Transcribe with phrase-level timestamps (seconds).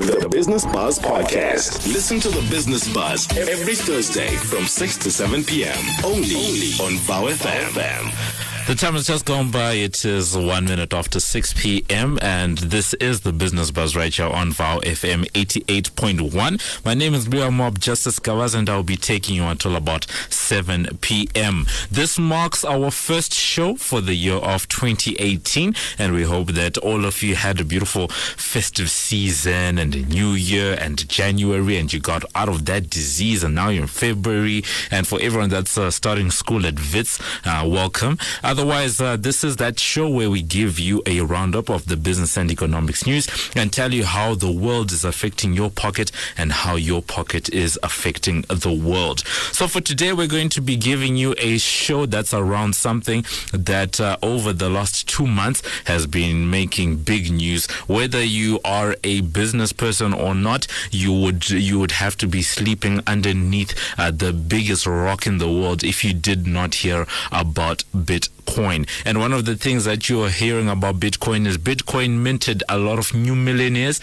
[0.00, 1.86] The Business Buzz Podcast.
[1.86, 5.76] Listen to the Business Buzz every Thursday from 6 to 7 p.m.
[6.02, 8.59] Only, only on Vow FM.
[8.70, 9.72] The time has just gone by.
[9.72, 12.20] It is one minute after 6 p.m.
[12.22, 16.84] and this is the Business Buzz right here on VOW FM 88.1.
[16.84, 20.98] My name is Bia Mob Justice Kawaz and I'll be taking you until about 7
[21.00, 21.66] p.m.
[21.90, 27.04] This marks our first show for the year of 2018 and we hope that all
[27.04, 31.98] of you had a beautiful festive season and a new year and January and you
[31.98, 34.62] got out of that disease and now you're in February.
[34.92, 38.16] And for everyone that's uh, starting school at WITS, uh, welcome.
[38.44, 41.96] Other Otherwise, uh, this is that show where we give you a roundup of the
[41.96, 46.52] business and economics news and tell you how the world is affecting your pocket and
[46.52, 49.20] how your pocket is affecting the world.
[49.52, 53.24] So for today, we're going to be giving you a show that's around something
[53.54, 57.66] that uh, over the last two months has been making big news.
[57.86, 62.42] Whether you are a business person or not, you would you would have to be
[62.42, 67.84] sleeping underneath uh, the biggest rock in the world if you did not hear about
[67.96, 68.39] Bitcoin.
[68.40, 68.88] Bitcoin.
[69.04, 72.78] And one of the things that you are hearing about Bitcoin is Bitcoin minted a
[72.78, 74.00] lot of new millionaires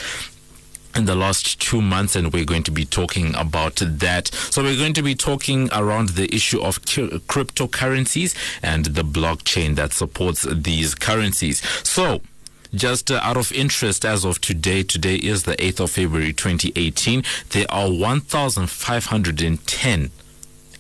[0.96, 4.30] in the last two months, and we're going to be talking about that.
[4.30, 9.94] So, we're going to be talking around the issue of cryptocurrencies and the blockchain that
[9.94, 11.62] supports these currencies.
[11.88, 12.22] So,
[12.74, 17.24] just uh, out of interest, as of today, today is the 8th of February 2018,
[17.52, 20.10] there are 1,510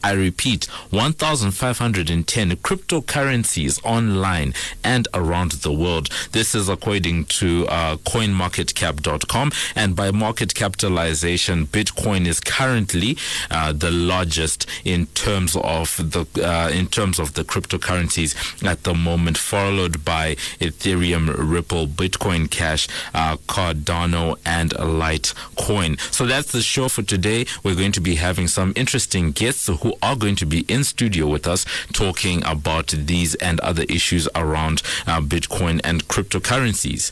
[0.03, 6.09] I repeat, 1,510 cryptocurrencies online and around the world.
[6.31, 13.17] This is according to uh, CoinMarketCap.com, and by market capitalization, Bitcoin is currently
[13.49, 18.93] uh, the largest in terms of the uh, in terms of the cryptocurrencies at the
[18.93, 25.99] moment, followed by Ethereum, Ripple, Bitcoin Cash, uh, Cardano, and Litecoin.
[26.13, 27.45] So that's the show for today.
[27.63, 31.27] We're going to be having some interesting guests who are going to be in studio
[31.27, 37.11] with us talking about these and other issues around uh, Bitcoin and cryptocurrencies.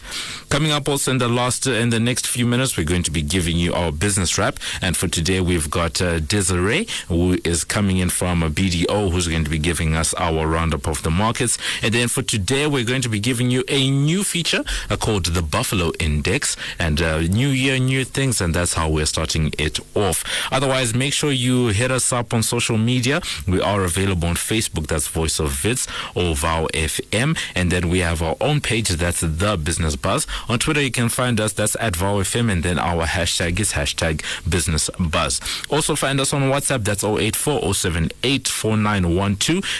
[0.50, 3.12] Coming up also in the last, uh, in the next few minutes, we're going to
[3.12, 4.58] be giving you our business wrap.
[4.82, 9.28] And for today, we've got uh, Desiree, who is coming in from a BDO, who's
[9.28, 11.58] going to be giving us our roundup of the markets.
[11.84, 15.26] And then for today, we're going to be giving you a new feature uh, called
[15.26, 18.42] the Buffalo Index and uh, new year, new things.
[18.42, 20.24] And that's how we're starting it off.
[20.52, 23.22] Otherwise, make sure you hit us up on social social media.
[23.48, 27.38] We are available on Facebook, that's Voice of Wits or VOW FM.
[27.54, 30.26] And then we have our own page, that's The Business Buzz.
[30.50, 32.52] On Twitter, you can find us, that's at VOW FM.
[32.52, 35.40] And then our hashtag is hashtag Business Buzz.
[35.70, 37.62] Also find us on WhatsApp, that's 084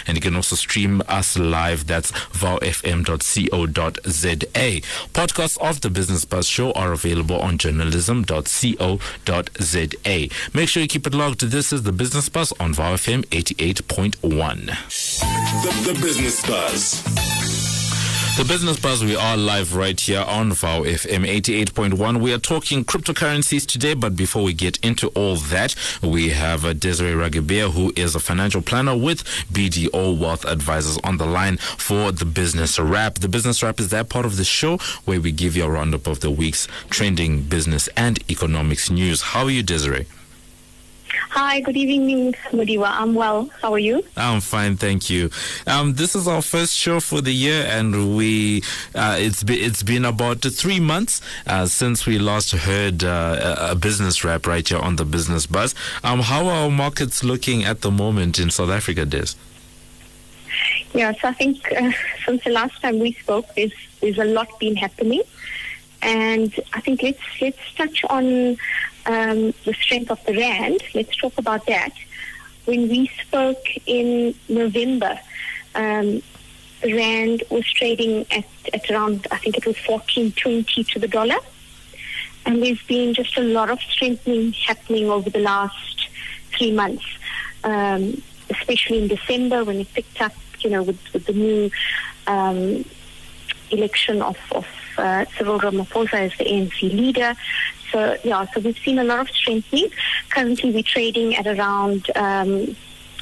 [0.06, 2.76] And you can also stream us live, that's vowfm.co.za.
[5.12, 10.28] Podcasts of The Business Buzz Show are available on journalism.co.za.
[10.54, 11.40] Make sure you keep it logged.
[11.40, 14.66] This is The Business Buzz on VOW FM 88.1.
[15.62, 17.02] The, the Business Buzz.
[18.36, 22.20] The Business Buzz, we are live right here on VOW FM 88.1.
[22.20, 26.74] We are talking cryptocurrencies today, but before we get into all that, we have uh,
[26.74, 32.12] Desiree Ragibea, who is a financial planner with BDO Wealth Advisors on the line for
[32.12, 33.14] the Business Wrap.
[33.20, 34.76] The Business Wrap is that part of the show
[35.06, 39.22] where we give you a roundup of the week's trending business and economics news.
[39.22, 40.04] How are you, Desiree?
[41.36, 42.92] Hi, good evening, Mudiwa.
[42.92, 43.50] I'm well.
[43.60, 44.02] How are you?
[44.16, 45.28] I'm fine, thank you.
[45.66, 48.62] Um, this is our first show for the year, and we
[48.94, 53.74] uh, it's been it's been about three months uh, since we last heard uh, a
[53.74, 55.74] business wrap right here on the Business Buzz.
[56.02, 59.34] Um, how are our markets looking at the moment in South Africa, Des?
[60.94, 61.92] Yes, I think uh,
[62.24, 65.20] since the last time we spoke, there's there's a lot been happening,
[66.00, 68.56] and I think let's let's touch on
[69.06, 70.82] um, the strength of the rand.
[70.94, 71.92] Let's talk about that.
[72.64, 75.18] When we spoke in November,
[75.74, 76.22] um,
[76.82, 78.44] the rand was trading at,
[78.74, 81.38] at around, I think it was 14.20 to the dollar.
[82.44, 86.08] And there's been just a lot of strengthening happening over the last
[86.56, 87.04] three months,
[87.64, 91.70] um, especially in December when it picked up, you know, with, with the new
[92.26, 92.84] um,
[93.70, 94.66] election of, of
[94.98, 97.34] uh, Cyril Ramaphosa as the ANC leader.
[97.96, 99.88] So yeah, so we've seen a lot of strengthening.
[100.28, 102.76] Currently, we're trading at around um,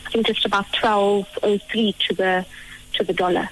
[0.04, 2.44] I think just about twelve oh three to the
[2.94, 3.48] to the dollar.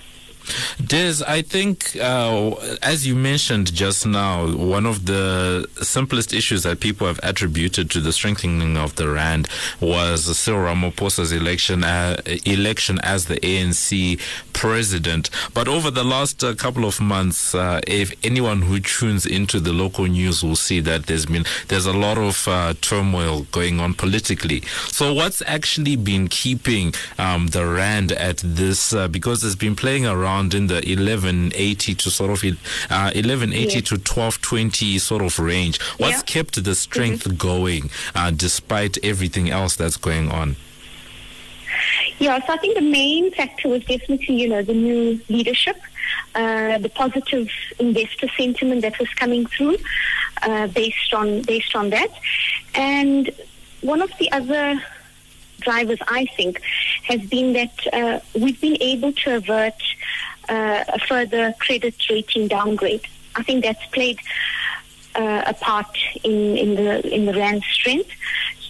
[0.93, 2.51] Des, I think, uh,
[2.83, 8.01] as you mentioned just now, one of the simplest issues that people have attributed to
[8.01, 9.49] the strengthening of the rand
[9.81, 14.21] was Cyril Ramaphosa's election, uh, election as the ANC
[14.53, 15.31] president.
[15.55, 19.73] But over the last uh, couple of months, uh, if anyone who tunes into the
[19.73, 23.95] local news will see that there's been there's a lot of uh, turmoil going on
[23.95, 24.61] politically.
[24.89, 28.93] So, what's actually been keeping um, the rand at this?
[28.93, 33.81] Uh, because it's been playing around in the 1180 to sort of uh, 1180 yeah.
[33.81, 35.81] to 1220 sort of range.
[35.99, 36.23] What's yeah.
[36.23, 37.37] kept the strength mm-hmm.
[37.37, 40.57] going uh, despite everything else that's going on?
[42.19, 45.77] Yeah, so I think the main factor was definitely, you know, the new leadership,
[46.35, 49.79] uh, the positive investor sentiment that was coming through
[50.43, 52.11] uh, based on based on that,
[52.75, 53.31] and
[53.81, 54.81] one of the other
[55.63, 56.61] drivers, I think,
[57.05, 59.81] has been that uh, we've been able to avert
[60.53, 63.07] a further credit rating downgrade.
[63.37, 64.19] I think that's played
[65.15, 68.11] uh, a part in, in the in the rand strength.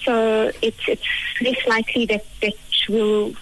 [0.04, 1.06] So it's it's
[1.40, 2.54] less likely that that
[2.88, 3.34] will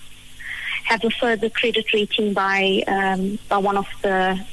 [0.85, 4.45] have a further credit rating by um, by one of the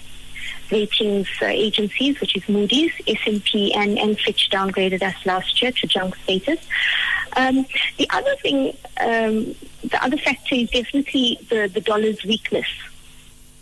[0.72, 5.88] ratings uh, agencies, which is Moody's, S&P, and, and Fitch downgraded us last year to
[5.88, 6.60] junk status.
[7.38, 7.66] Um,
[7.98, 12.68] the other thing, um, the other factor is definitely the, the dollar's weakness.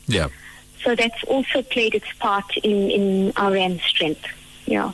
[0.08, 0.30] Yeah.
[0.84, 4.26] So that's also played its part in, in our rand strength.
[4.66, 4.92] Yeah.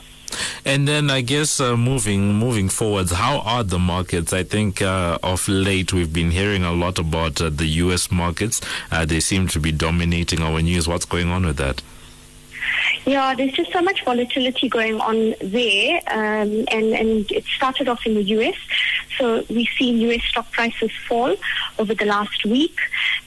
[0.64, 4.32] And then I guess uh, moving moving forwards, how are the markets?
[4.32, 8.10] I think uh, of late we've been hearing a lot about uh, the U.S.
[8.10, 8.60] markets.
[8.90, 10.88] Uh, they seem to be dominating our news.
[10.88, 11.82] What's going on with that?
[13.04, 18.06] Yeah, there's just so much volatility going on there, um, and and it started off
[18.06, 18.54] in the U.S.
[19.18, 20.22] So we've seen U.S.
[20.24, 21.34] stock prices fall
[21.78, 22.78] over the last week,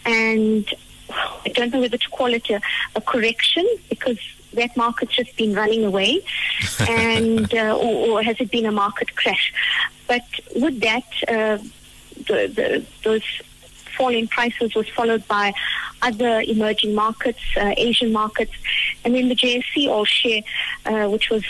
[0.05, 0.73] and
[1.09, 2.61] I don't know whether to call it a,
[2.95, 4.19] a correction because
[4.53, 6.21] that market's just been running away,
[6.87, 9.53] and uh, or, or, has it been a market crash?
[10.07, 10.23] But
[10.55, 11.57] with that, uh,
[12.27, 13.23] the, the, those
[13.97, 15.53] falling prices was followed by
[16.01, 18.53] other emerging markets, uh, Asian markets,
[19.03, 20.41] and then the JSE all share,
[20.85, 21.43] uh, which was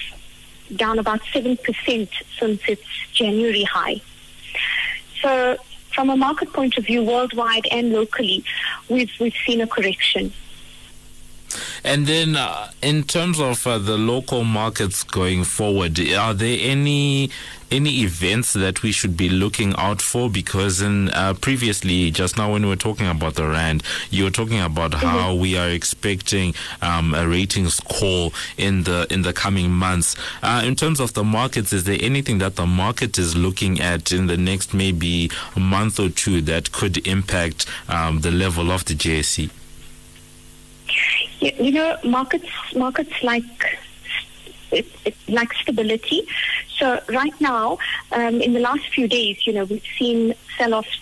[0.76, 2.10] down about seven percent
[2.40, 4.02] since its January high.
[5.22, 5.58] So
[5.96, 8.44] from a market point of view, worldwide and locally,
[8.90, 10.32] we've, we've seen a correction.
[11.84, 17.30] And then, uh, in terms of uh, the local markets going forward, are there any
[17.72, 20.30] any events that we should be looking out for?
[20.30, 24.30] Because in uh, previously, just now when we were talking about the rand, you were
[24.30, 25.06] talking about mm-hmm.
[25.06, 30.16] how we are expecting um, a ratings call in the in the coming months.
[30.42, 34.12] Uh, in terms of the markets, is there anything that the market is looking at
[34.12, 38.94] in the next maybe month or two that could impact um, the level of the
[38.94, 39.50] JSE?
[41.54, 43.44] You know, markets markets like
[44.72, 46.28] it, it, like stability.
[46.78, 47.78] So right now,
[48.12, 51.00] um, in the last few days, you know, we've seen sell-offs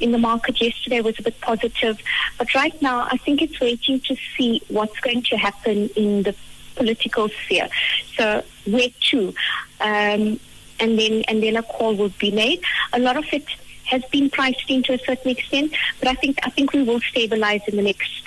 [0.00, 0.60] in the market.
[0.60, 1.98] Yesterday was a bit positive,
[2.38, 6.34] but right now, I think it's waiting to see what's going to happen in the
[6.76, 7.68] political sphere.
[8.16, 9.34] So where to,
[9.80, 10.38] um,
[10.80, 12.62] and then and then a call will be made.
[12.92, 13.46] A lot of it
[13.86, 17.00] has been priced in to a certain extent, but I think I think we will
[17.00, 18.22] stabilize in the next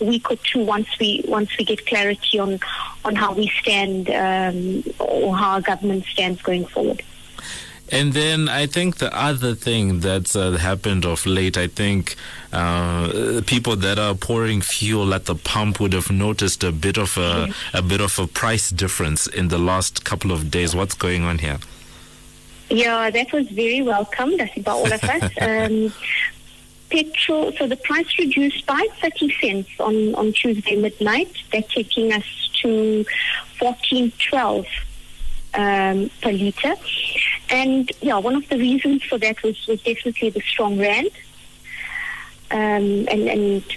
[0.00, 2.58] week or two once we once we get clarity on
[3.04, 7.02] on how we stand um, or how our government stands going forward.
[7.92, 12.16] And then I think the other thing that's uh, happened of late, I think
[12.52, 17.16] uh, people that are pouring fuel at the pump would have noticed a bit of
[17.16, 20.74] a, a bit of a price difference in the last couple of days.
[20.74, 21.58] What's going on here?
[22.70, 25.32] Yeah, that was very welcomed, I think, by all of us.
[25.40, 25.92] Um,
[26.90, 31.32] petrol, so the price reduced by 30 cents on, on Tuesday midnight.
[31.52, 32.24] They're taking us
[32.62, 33.04] to
[33.58, 34.66] 14.12
[35.54, 36.74] um, per litre.
[37.50, 41.10] And yeah, one of the reasons for that was, was definitely the strong rand.
[42.50, 43.76] Um, and, and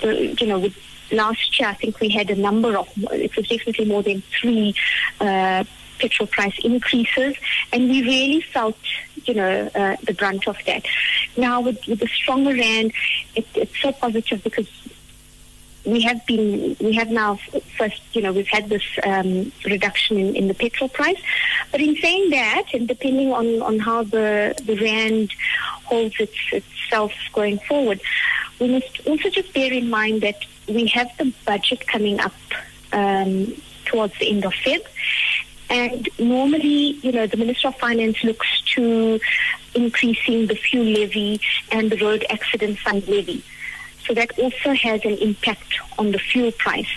[0.00, 0.76] the, you know, with
[1.12, 4.74] last year, I think we had a number of, it was definitely more than three
[5.20, 5.64] uh,
[6.00, 7.36] petrol price increases,
[7.72, 8.76] and we really felt,
[9.26, 10.84] you know, uh, the brunt of that.
[11.36, 12.92] Now, with, with the stronger rand,
[13.34, 14.68] it, it's so positive because
[15.84, 17.38] we have been, we have now
[17.78, 21.20] first, you know, we've had this um, reduction in, in, the petrol price.
[21.72, 25.32] But in saying that, and depending on, on how the, the rand
[25.84, 28.00] holds its, itself going forward,
[28.58, 32.34] we must also just bear in mind that we have the budget coming up
[32.92, 33.54] um,
[33.86, 34.84] towards the end of Feb.
[35.70, 39.20] And normally, you know, the Minister of Finance looks to
[39.74, 43.44] increasing the fuel levy and the road accident fund levy.
[44.04, 46.88] So that also has an impact on the fuel price.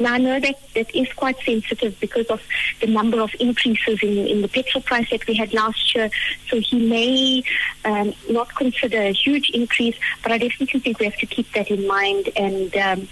[0.00, 2.40] Now I know that that is quite sensitive because of
[2.80, 6.10] the number of increases in, in the petrol price that we had last year.
[6.48, 7.44] So he may
[7.84, 11.70] um, not consider a huge increase, but I definitely think we have to keep that
[11.70, 12.74] in mind and.
[12.76, 13.08] Um,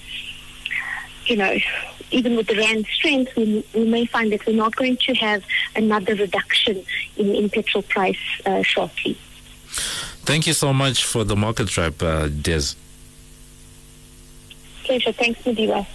[1.26, 1.56] you know,
[2.12, 5.42] even with the rand strength, we, we may find that we're not going to have
[5.74, 6.84] another reduction
[7.16, 9.16] in, in petrol price uh, shortly.
[10.24, 12.74] Thank you so much for the market wrap, uh, Des.
[14.84, 15.12] Pleasure.
[15.12, 15.86] Thanks, Mudiwa.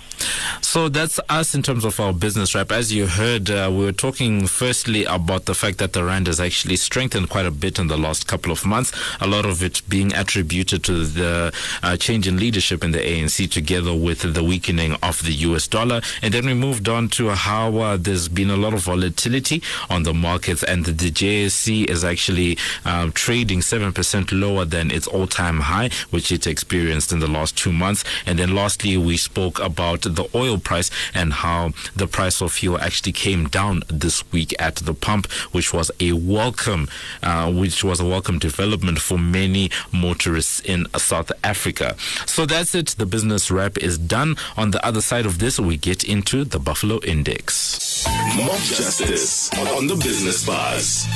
[0.61, 2.71] So that's us in terms of our business wrap.
[2.71, 6.39] As you heard, uh, we were talking firstly about the fact that the rand has
[6.39, 8.91] actually strengthened quite a bit in the last couple of months.
[9.21, 13.49] A lot of it being attributed to the uh, change in leadership in the ANC,
[13.49, 16.01] together with the weakening of the US dollar.
[16.21, 20.03] And then we moved on to how uh, there's been a lot of volatility on
[20.03, 25.07] the markets, and the, the JSE is actually um, trading seven percent lower than its
[25.07, 28.03] all-time high, which it experienced in the last two months.
[28.25, 32.79] And then lastly, we spoke about the oil price and how the price of fuel
[32.79, 36.87] actually came down this week at the pump, which was a welcome,
[37.23, 41.95] uh, which was a welcome development for many motorists in South Africa.
[42.25, 42.87] So that's it.
[42.97, 44.35] The business wrap is done.
[44.55, 48.05] On the other side of this, we get into the Buffalo Index.
[48.37, 51.07] Mob Justice on the Business Buzz.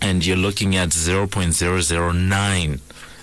[0.00, 2.80] and you're looking at 0.009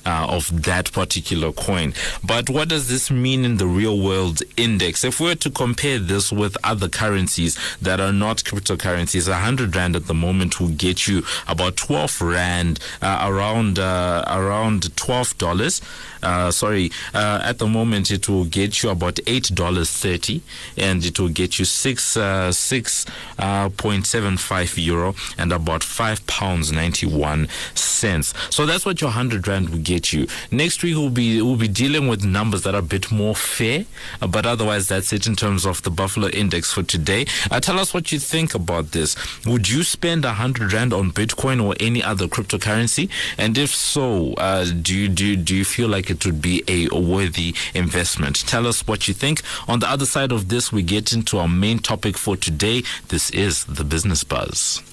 [0.09, 1.93] uh, of that particular coin.
[2.23, 5.03] But what does this mean in the real world index?
[5.03, 9.95] If we were to compare this with other currencies that are not cryptocurrencies, 100 Rand
[9.95, 15.81] at the moment will get you about 12 Rand, uh, around, uh, around $12.
[16.21, 20.41] Uh, sorry, uh, at the moment it will get you about $8.30
[20.77, 28.33] and it will get you 6, uh, 6.75 euro and about 5 pounds 91 cents.
[28.49, 30.27] So that's what your 100 Rand will get you.
[30.51, 33.85] Next week we'll be we'll be dealing with numbers that are a bit more fair,
[34.19, 37.25] but otherwise that's it in terms of the Buffalo Index for today.
[37.51, 39.15] Uh, tell us what you think about this.
[39.45, 43.09] Would you spend a hundred rand on Bitcoin or any other cryptocurrency?
[43.37, 46.87] And if so, uh, do you do do you feel like it would be a
[46.89, 48.47] worthy investment?
[48.47, 49.41] Tell us what you think.
[49.67, 52.83] On the other side of this, we get into our main topic for today.
[53.09, 54.88] This is the Business Buzz.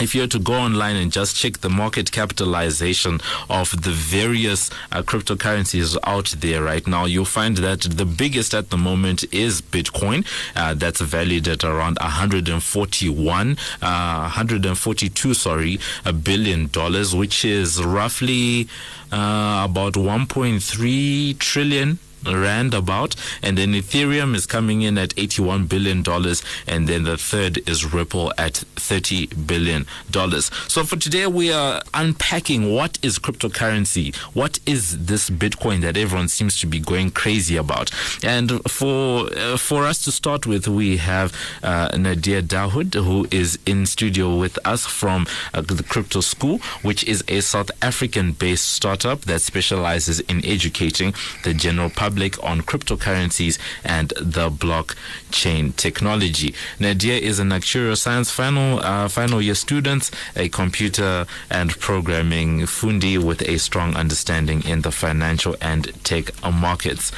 [0.00, 4.70] if you were to go online and just check the market capitalization of the various
[4.92, 9.60] uh, cryptocurrencies out there right now, you'll find that the biggest at the moment is
[9.60, 10.26] Bitcoin.
[10.54, 18.68] Uh, that's valued at around 141, uh, 142, sorry, a billion dollars, which is roughly
[19.12, 26.02] uh, about 1.3 trillion rand about and then ethereum is coming in at 81 billion
[26.02, 30.50] dollars and then the third is ripple at 30 billion dollars.
[30.68, 36.28] So for today we are unpacking what is cryptocurrency what is this bitcoin that everyone
[36.28, 37.90] seems to be going crazy about.
[38.24, 41.32] And for uh, for us to start with we have
[41.62, 47.04] uh, nadia dahoud who is in studio with us from uh, the crypto school which
[47.04, 52.62] is a south african based startup that specializes in educating the general public public on
[52.62, 56.54] cryptocurrencies and the blockchain technology.
[56.80, 63.22] Nadia is an actuarial science final uh, final year student, a computer and programming fundi
[63.22, 67.12] with a strong understanding in the financial and tech markets.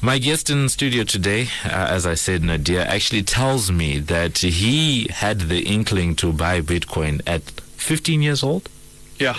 [0.00, 5.08] My guest in studio today, uh, as I said, Nadia, actually tells me that he
[5.10, 7.42] had the inkling to buy Bitcoin at
[7.78, 8.68] 15 years old.
[9.18, 9.34] Yeah.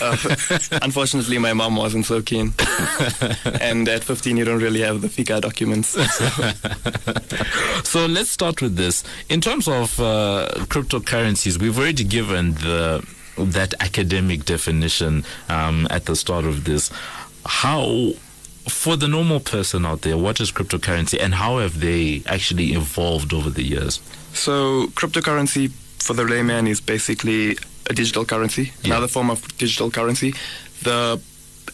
[0.00, 0.16] Uh,
[0.82, 2.54] unfortunately, my mom wasn't so keen.
[3.60, 5.88] and at 15, you don't really have the FICA documents.
[5.88, 6.02] So,
[7.84, 9.04] so let's start with this.
[9.28, 13.06] In terms of uh, cryptocurrencies, we've already given the
[13.38, 16.90] that academic definition um, at the start of this.
[17.46, 18.12] How
[18.68, 23.32] for the normal person out there, what is cryptocurrency and how have they actually evolved
[23.32, 24.00] over the years?
[24.34, 27.56] So, cryptocurrency for the layman is basically
[27.90, 28.92] a digital currency, yeah.
[28.92, 30.34] another form of digital currency.
[30.82, 31.20] The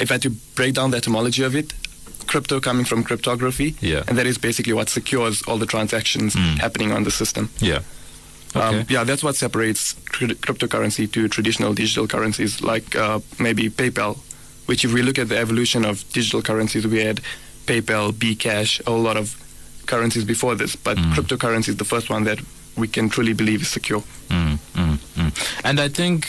[0.01, 1.75] if I had to break down the etymology of it,
[2.27, 4.05] crypto coming from cryptography, yeah.
[4.07, 6.59] and that is basically what secures all the transactions mm.
[6.59, 7.51] happening on the system.
[7.59, 7.83] Yeah.
[8.55, 8.81] Um, okay.
[8.81, 14.19] Um, yeah, that's what separates cryptocurrency to traditional digital currencies, like uh, maybe PayPal,
[14.67, 17.21] which if we look at the evolution of digital currencies, we had
[17.67, 19.37] PayPal, Bcash, a whole lot of
[19.87, 21.13] currencies before this, but mm.
[21.13, 22.39] cryptocurrency is the first one that
[22.77, 24.03] we can truly believe is secure.
[24.29, 24.58] Mm.
[25.65, 26.29] And I think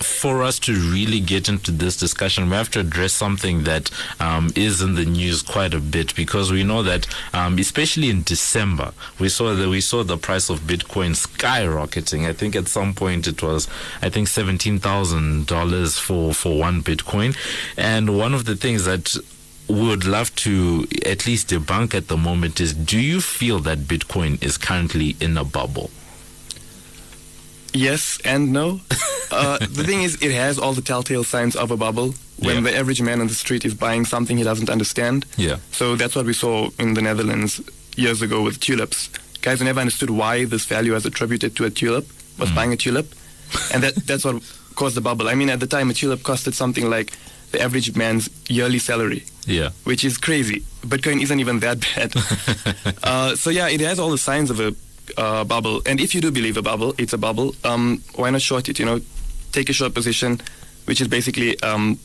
[0.00, 4.50] for us to really get into this discussion, we have to address something that um,
[4.54, 8.92] is in the news quite a bit because we know that, um, especially in December,
[9.18, 12.28] we saw that we saw the price of Bitcoin skyrocketing.
[12.28, 13.68] I think at some point it was,
[14.02, 17.36] I think, seventeen thousand dollars for for one Bitcoin,
[17.76, 19.16] and one of the things that
[19.68, 23.78] we would love to at least debunk at the moment is do you feel that
[23.78, 25.90] Bitcoin is currently in a bubble?
[27.74, 28.80] Yes and no.
[29.30, 32.70] uh, the thing is, it has all the telltale signs of a bubble when yeah.
[32.70, 35.26] the average man on the street is buying something he doesn't understand.
[35.36, 35.58] Yeah.
[35.72, 37.60] So that's what we saw in the Netherlands
[37.96, 39.10] years ago with tulips.
[39.42, 42.06] Guys never understood why this value was attributed to a tulip,
[42.38, 42.54] was mm.
[42.54, 43.12] buying a tulip.
[43.72, 44.42] And that, that's what
[44.74, 45.28] caused the bubble.
[45.28, 47.12] I mean, at the time, a tulip costed something like
[47.52, 49.24] the average man's yearly salary.
[49.46, 49.70] Yeah.
[49.84, 50.60] Which is crazy.
[50.82, 52.14] Bitcoin isn't even that bad.
[53.02, 54.74] uh, so yeah, it has all the signs of a
[55.16, 55.82] uh, bubble.
[55.86, 57.54] And if you do believe a bubble, it's a bubble.
[57.64, 58.78] Um, why not short it?
[58.78, 59.00] You know,
[59.52, 60.40] take a short position,
[60.86, 61.98] which is basically um,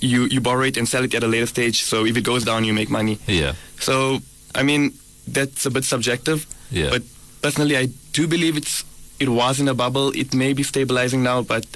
[0.00, 1.82] you you borrow it and sell it at a later stage.
[1.82, 3.18] So if it goes down, you make money.
[3.26, 3.54] Yeah.
[3.78, 4.18] So
[4.54, 4.92] I mean,
[5.28, 6.46] that's a bit subjective.
[6.70, 6.90] Yeah.
[6.90, 7.02] But
[7.42, 8.84] personally, I do believe it's
[9.18, 10.10] it was in a bubble.
[10.10, 11.66] It may be stabilizing now, but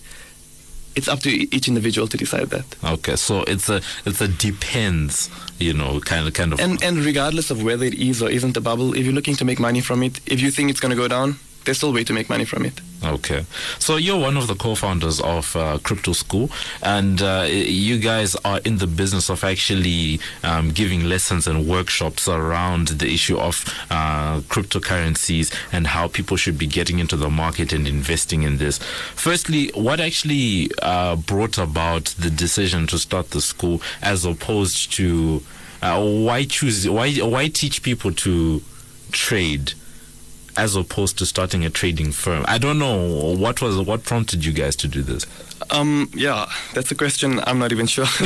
[0.96, 2.64] it's up to each individual to decide that.
[2.84, 6.60] Okay, so it's a it's a depends, you know, kind of kind of.
[6.60, 9.44] And and regardless of whether it is or isn't a bubble, if you're looking to
[9.44, 11.92] make money from it, if you think it's going to go down, there's still a
[11.92, 12.80] way to make money from it.
[13.04, 13.44] Okay.
[13.78, 16.50] So you're one of the co-founders of uh, Crypto School,
[16.82, 22.28] and uh, you guys are in the business of actually um, giving lessons and workshops
[22.28, 27.72] around the issue of uh, cryptocurrencies and how people should be getting into the market
[27.72, 28.78] and investing in this.
[29.14, 35.42] Firstly, what actually uh, brought about the decision to start the school as opposed to
[35.82, 38.62] uh, why choose why why teach people to
[39.12, 39.74] trade?
[40.56, 42.44] As opposed to starting a trading firm?
[42.48, 45.26] I don't know what was what prompted you guys to do this.
[45.70, 48.04] Um, yeah, that's a question I'm not even sure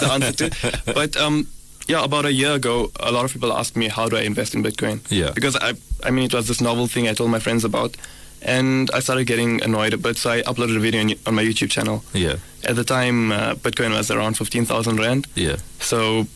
[0.00, 0.92] the answer to.
[0.94, 1.46] But um,
[1.88, 4.54] yeah, about a year ago, a lot of people asked me how do I invest
[4.54, 5.00] in Bitcoin.
[5.10, 5.30] Yeah.
[5.32, 7.96] Because I, I mean, it was this novel thing I told my friends about,
[8.42, 10.16] and I started getting annoyed a bit.
[10.16, 12.02] So I uploaded a video on, on my YouTube channel.
[12.12, 15.26] Yeah, At the time, uh, Bitcoin was around fifteen thousand rand.
[15.34, 16.26] yeah, So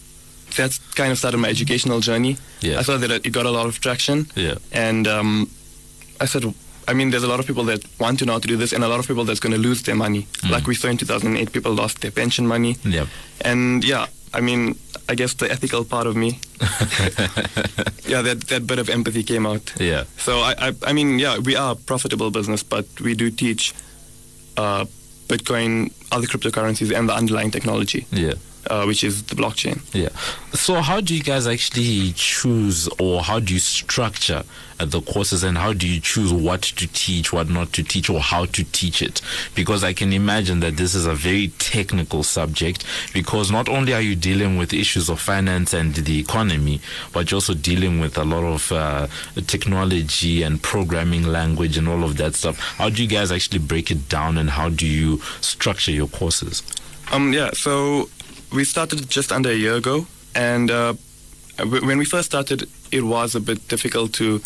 [0.57, 2.37] that's kind of started my educational journey.
[2.61, 2.79] Yeah.
[2.79, 4.27] I saw that it got a lot of traction.
[4.35, 5.51] yeah, And um,
[6.21, 6.45] I said,
[6.89, 8.73] I mean, there's a lot of people that want to know how to do this,
[8.73, 10.27] and a lot of people that's going to lose their money.
[10.51, 12.77] Like we saw in 2008, people lost their pension money.
[12.85, 13.07] yeah.
[13.41, 14.75] And yeah, I mean,
[15.09, 16.39] I guess the ethical part of me,
[18.07, 19.73] yeah, that, that bit of empathy came out.
[19.81, 20.05] Yeah.
[20.19, 23.73] So I, I, I mean, yeah, we are a profitable business, but we do teach
[24.57, 24.85] uh,
[25.29, 28.35] Bitcoin, other cryptocurrencies, and the underlying technology, Yeah.
[28.71, 29.81] Uh, which is the blockchain.
[29.95, 30.09] Yeah.
[30.53, 34.43] So, how do you guys actually choose, or how do you structure
[34.79, 38.11] uh, the courses, and how do you choose what to teach, what not to teach,
[38.11, 39.21] or how to teach it?
[39.55, 42.85] Because I can imagine that this is a very technical subject.
[43.13, 46.81] Because not only are you dealing with issues of finance and the economy,
[47.13, 49.07] but you're also dealing with a lot of uh,
[49.47, 52.59] technology and programming language and all of that stuff.
[52.59, 56.63] How do you guys actually break it down, and how do you structure your courses?
[57.13, 58.09] Um, yeah, so
[58.53, 60.95] we started just under a year ago, and uh,
[61.59, 64.41] when we first started, it was a bit difficult to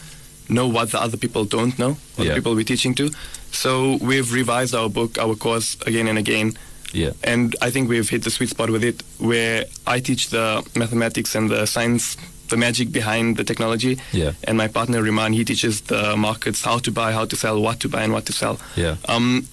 [0.48, 2.30] know what the other people don't know, what Yeah.
[2.34, 3.10] the people we're teaching to.
[3.52, 6.56] So we've revised our book, our course again and again,
[6.92, 7.12] Yeah.
[7.22, 11.34] and I think we've hit the sweet spot with it, where I teach the mathematics
[11.34, 12.16] and the science,
[12.48, 14.32] the magic behind the technology, Yeah.
[14.44, 17.78] and my partner Riman, he teaches the markets, how to buy, how to sell, what
[17.80, 18.58] to buy, and what to sell.
[18.76, 18.96] Yeah.
[19.08, 19.46] Um,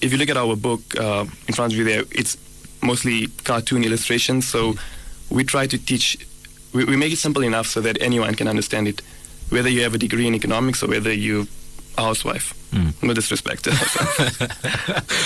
[0.00, 2.36] if you look at our book uh, in front of you there, it's
[2.82, 4.46] mostly cartoon illustrations.
[4.46, 4.74] So
[5.30, 6.18] we try to teach,
[6.74, 9.02] we, we make it simple enough so that anyone can understand it,
[9.50, 11.46] whether you have a degree in economics or whether you're
[11.98, 12.54] housewife.
[13.02, 13.68] No disrespect.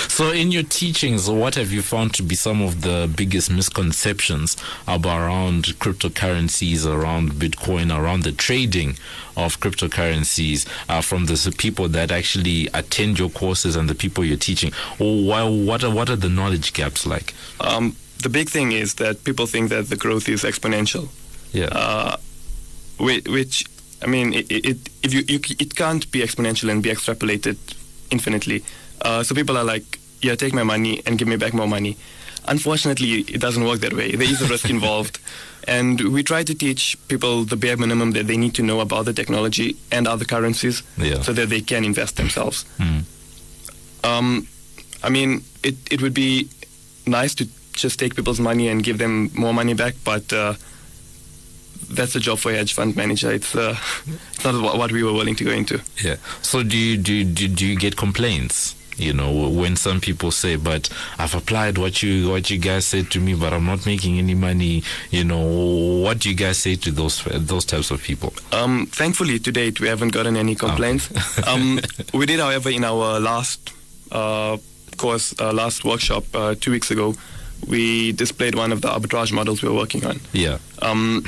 [0.09, 4.57] So, in your teachings, what have you found to be some of the biggest misconceptions
[4.87, 8.97] about around cryptocurrencies, around Bitcoin, around the trading
[9.35, 14.37] of cryptocurrencies uh, from the people that actually attend your courses and the people you're
[14.37, 14.71] teaching?
[14.99, 17.33] Or why, what are what are the knowledge gaps like?
[17.59, 21.09] um, the big thing is that people think that the growth is exponential.
[21.53, 22.17] Yeah, uh,
[22.97, 23.65] whi- which
[24.01, 27.57] I mean, it, it, if you, you it can't be exponential and be extrapolated
[28.11, 28.63] infinitely.
[29.01, 31.97] Uh, so people are like, yeah, take my money and give me back more money.
[32.45, 34.11] Unfortunately, it doesn't work that way.
[34.15, 35.19] There is a risk involved,
[35.67, 39.05] and we try to teach people the bare minimum that they need to know about
[39.05, 41.21] the technology and other currencies, Yeah.
[41.21, 42.65] so that they can invest themselves.
[42.79, 43.03] Mm.
[44.03, 44.47] Um,
[45.03, 46.47] I mean, it it would be
[47.05, 50.53] nice to just take people's money and give them more money back, but uh,
[51.89, 53.31] that's a job for a hedge fund manager.
[53.31, 53.75] It's uh,
[54.33, 55.81] it's not what, what we were willing to go into.
[56.03, 56.15] yeah.
[56.41, 58.73] So, do you do, you- do do you get complaints?
[58.99, 63.11] You know, when some people say, "But I've applied what you what you guys said
[63.11, 66.75] to me, but I'm not making any money." You know, what do you guys say
[66.77, 68.33] to those those types of people?
[68.51, 71.11] Um, thankfully, to date, we haven't gotten any complaints.
[71.47, 71.79] um,
[72.11, 73.71] we did, however, in our last
[74.11, 74.57] uh,
[74.97, 77.13] course, uh, last workshop uh, two weeks ago,
[77.67, 80.19] we displayed one of the arbitrage models we were working on.
[80.33, 80.57] Yeah.
[80.81, 81.23] Um,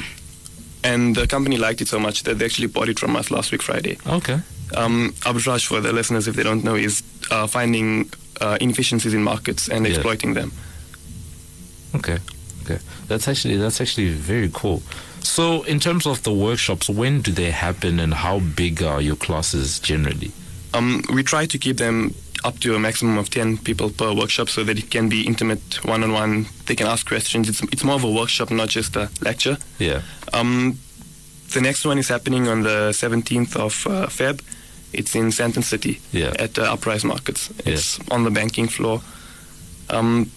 [0.84, 3.52] and the company liked it so much that they actually bought it from us last
[3.52, 3.98] week, Friday.
[4.08, 4.40] Okay.
[4.76, 8.10] Um, arbitrage, for the listeners, if they don't know, is uh, finding
[8.42, 9.94] uh, inefficiencies in markets and Yeah.
[9.94, 10.52] exploiting them.
[11.96, 12.18] Okay.
[12.64, 12.80] Okay.
[13.08, 14.82] That's actually that's actually very cool.
[15.22, 19.16] So, in terms of the workshops, when do they happen, and how big are your
[19.18, 20.32] classes generally?
[20.74, 24.50] Um, we try to keep them up to a maximum of 10 people per workshop
[24.50, 26.46] so that it can be intimate, one-on-one.
[26.68, 27.50] They can ask questions.
[27.50, 29.58] It's, it's more of a workshop, not just a lecture.
[29.78, 30.02] Yeah.
[30.34, 30.80] Um,
[31.54, 34.42] the next one is happening on the 17th of uh, Feb.
[34.94, 36.34] It's in Sandton City Yeah.
[36.40, 37.50] at uh, Uprise Markets.
[37.66, 37.74] Yeah.
[37.74, 39.02] It's on the banking floor.
[39.90, 40.32] Um,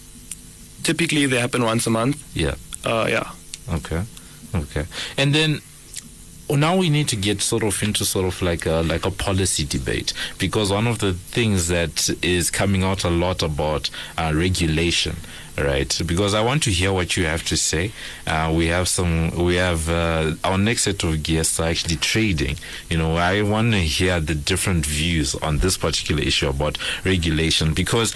[0.83, 2.17] typically, they happen once a month.
[2.35, 2.55] Yeah.
[2.85, 3.31] Uh, yeah.
[3.75, 4.03] Okay.
[4.53, 4.85] Okay.
[5.17, 5.61] And then
[6.55, 9.65] now we need to get sort of into sort of like a like a policy
[9.65, 15.15] debate because one of the things that is coming out a lot about uh, regulation
[15.57, 16.01] right?
[16.05, 17.91] Because i want to hear what you have to say.
[18.25, 22.57] Uh, we have some we have uh, our next set of guests are actually trading.
[22.89, 27.73] You know i want to hear the different views on this particular issue about regulation
[27.73, 28.15] because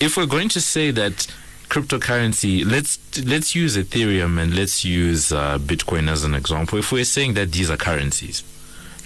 [0.00, 1.26] if we're going to say that
[1.68, 7.04] cryptocurrency let's let's use ethereum and let's use uh, bitcoin as an example if we're
[7.04, 8.42] saying that these are currencies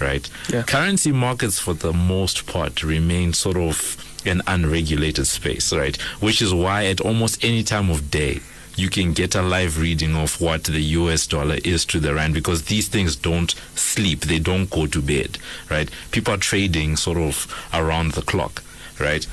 [0.01, 0.63] right Yeah.
[0.63, 6.53] currency markets for the most part remain sort of an unregulated space right which is
[6.53, 8.41] why at almost any time of day
[8.77, 12.33] you can get a live reading of what the US dollar is to the rand
[12.33, 15.37] because these things don't sleep, they don't go to bed,
[15.69, 15.91] right?
[16.13, 18.63] People are trading sort of around the clock,
[19.01, 19.27] right?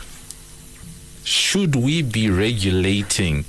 [1.26, 3.44] Should we be regulating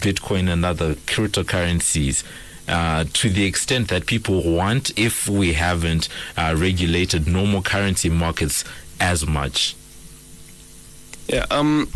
[0.00, 2.24] Bitcoin and other cryptocurrencies
[2.68, 8.64] uh, to the extent that people want if we haven't uh, regulated normal currency markets
[9.00, 9.74] as much.
[11.28, 11.90] Yeah, um,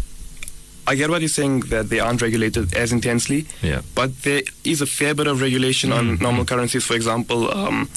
[0.86, 3.46] I get what you're saying that they aren't regulated as intensely.
[3.62, 3.82] Yeah.
[3.94, 6.20] But there is a fair bit of regulation on Mhm.
[6.20, 6.84] normal currencies.
[6.84, 7.88] For example, um,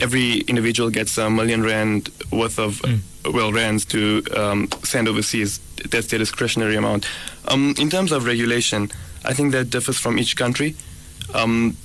[0.00, 3.00] every individual gets a million rand worth of, Mm.
[3.32, 5.60] Well, rands to um, send overseas.
[5.90, 7.06] That's their discretionary amount.
[7.48, 8.90] Um, in terms of regulation,
[9.24, 10.76] I think that differs from each country.
[11.34, 11.76] Um,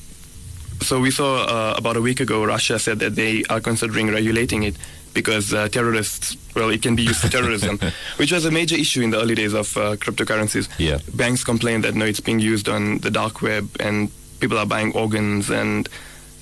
[0.82, 4.64] so we saw uh, about a week ago, Russia said that they are considering regulating
[4.64, 4.76] it
[5.14, 7.80] because uh, terrorists, well, it can be used for terrorism,
[8.18, 10.70] which was a major issue in the early days of uh, cryptocurrencies.
[10.78, 11.00] Yeah.
[11.14, 14.94] Banks complained that no, it's being used on the dark web and people are buying
[14.94, 15.90] organs and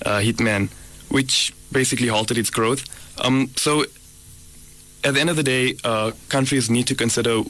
[0.04, 0.70] uh, hitmen,
[1.08, 2.84] which basically halted its growth.
[3.20, 3.84] Um, so
[5.04, 7.42] at the end of the day, uh, countries need to consider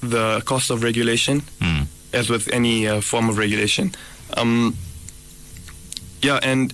[0.00, 1.86] the cost of regulation Mm.
[2.12, 3.92] as with any uh, form of regulation.
[4.36, 4.76] Um,
[6.22, 6.72] yeah, and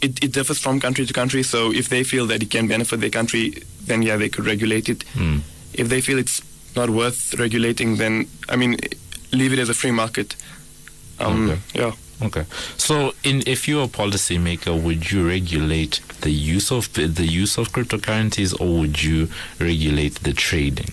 [0.00, 1.42] it, it differs from country to country.
[1.42, 4.88] So if they feel that it can benefit their country, then yeah, they could regulate
[4.88, 5.04] it.
[5.14, 5.40] Mm.
[5.74, 6.42] If they feel it's
[6.76, 8.76] not worth regulating, then I mean,
[9.32, 10.36] leave it as a free market.
[11.20, 11.60] Um, Okay.
[11.74, 11.92] Yeah.
[12.22, 12.44] Okay.
[12.76, 17.70] So, in if you're a policymaker, would you regulate the use of the use of
[17.72, 20.90] cryptocurrencies, or would you regulate the trading?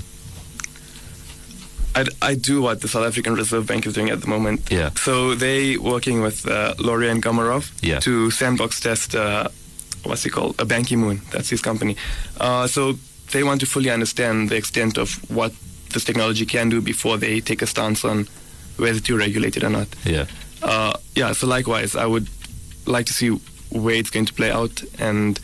[1.96, 4.72] I, I do what the South African Reserve Bank is doing at the moment.
[4.72, 4.92] Yeah.
[4.96, 8.00] So they working with uh, Loria and Gamarov Yeah.
[8.00, 9.48] to sandbox test uh,
[10.04, 10.56] what's it called?
[10.60, 11.22] A Ban Ki-moon.
[11.32, 11.96] That's his company.
[12.40, 12.94] Uh, so
[13.32, 15.52] they want to fully understand the extent of what
[15.92, 18.28] this technology can do before they take a stance on
[18.78, 19.88] whether to regulate it or not.
[20.06, 20.26] Yeah.
[20.62, 21.32] Uh, yeah.
[21.34, 22.28] So likewise, I would
[22.86, 23.30] like to see
[23.72, 25.40] where it's going to play out and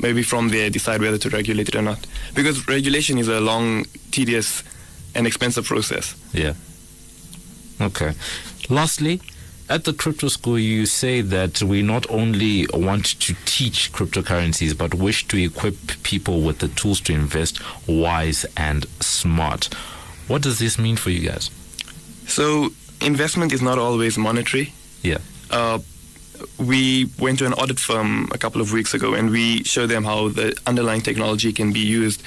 [0.00, 2.06] maybe from there decide whether to regulate it or not.
[2.34, 4.62] Because regulation is a long, tedious,
[5.14, 6.14] and expensive process.
[6.32, 6.54] Yeah.
[7.80, 8.12] Okay.
[8.68, 9.20] Lastly,
[9.68, 14.94] at the crypto school, you say that we not only want to teach cryptocurrencies, but
[14.94, 19.72] wish to equip people with the tools to invest wise and smart.
[20.26, 21.50] What does this mean for you guys?
[22.26, 24.72] So investment is not always monetary.
[25.02, 25.18] Yeah.
[25.50, 25.78] Uh,
[26.58, 30.04] we went to an audit firm a couple of weeks ago and we showed them
[30.04, 32.22] how the underlying technology can be used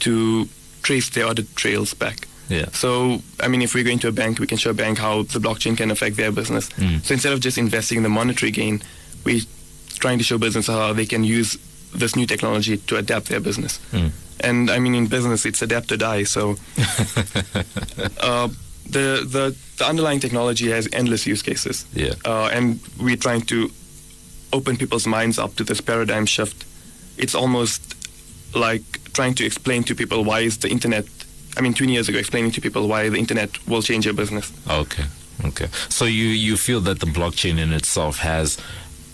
[0.00, 0.48] to
[0.82, 2.28] trace their audit trails back.
[2.48, 2.66] Yeah.
[2.72, 5.22] So, I mean, if we go into a bank, we can show a bank how
[5.22, 6.68] the blockchain can affect their business.
[6.70, 7.02] Mm.
[7.02, 8.82] So instead of just investing in the monetary gain,
[9.24, 9.40] we're
[9.98, 11.58] trying to show business how they can use
[11.92, 13.80] this new technology to adapt their business.
[13.90, 14.12] Mm.
[14.40, 16.24] And I mean, in business, it's adapt or die.
[16.24, 16.56] So
[18.20, 18.48] uh,
[18.90, 21.84] the, the the underlying technology has endless use cases.
[21.92, 22.14] Yeah.
[22.24, 23.70] Uh, and we're trying to
[24.52, 26.64] open people's minds up to this paradigm shift.
[27.18, 27.94] It's almost
[28.54, 31.06] like trying to explain to people why is the internet.
[31.56, 34.52] I mean, 20 years ago, explaining to people why the internet will change your business.
[34.68, 35.04] Okay.
[35.44, 35.68] Okay.
[35.88, 38.58] So you you feel that the blockchain in itself has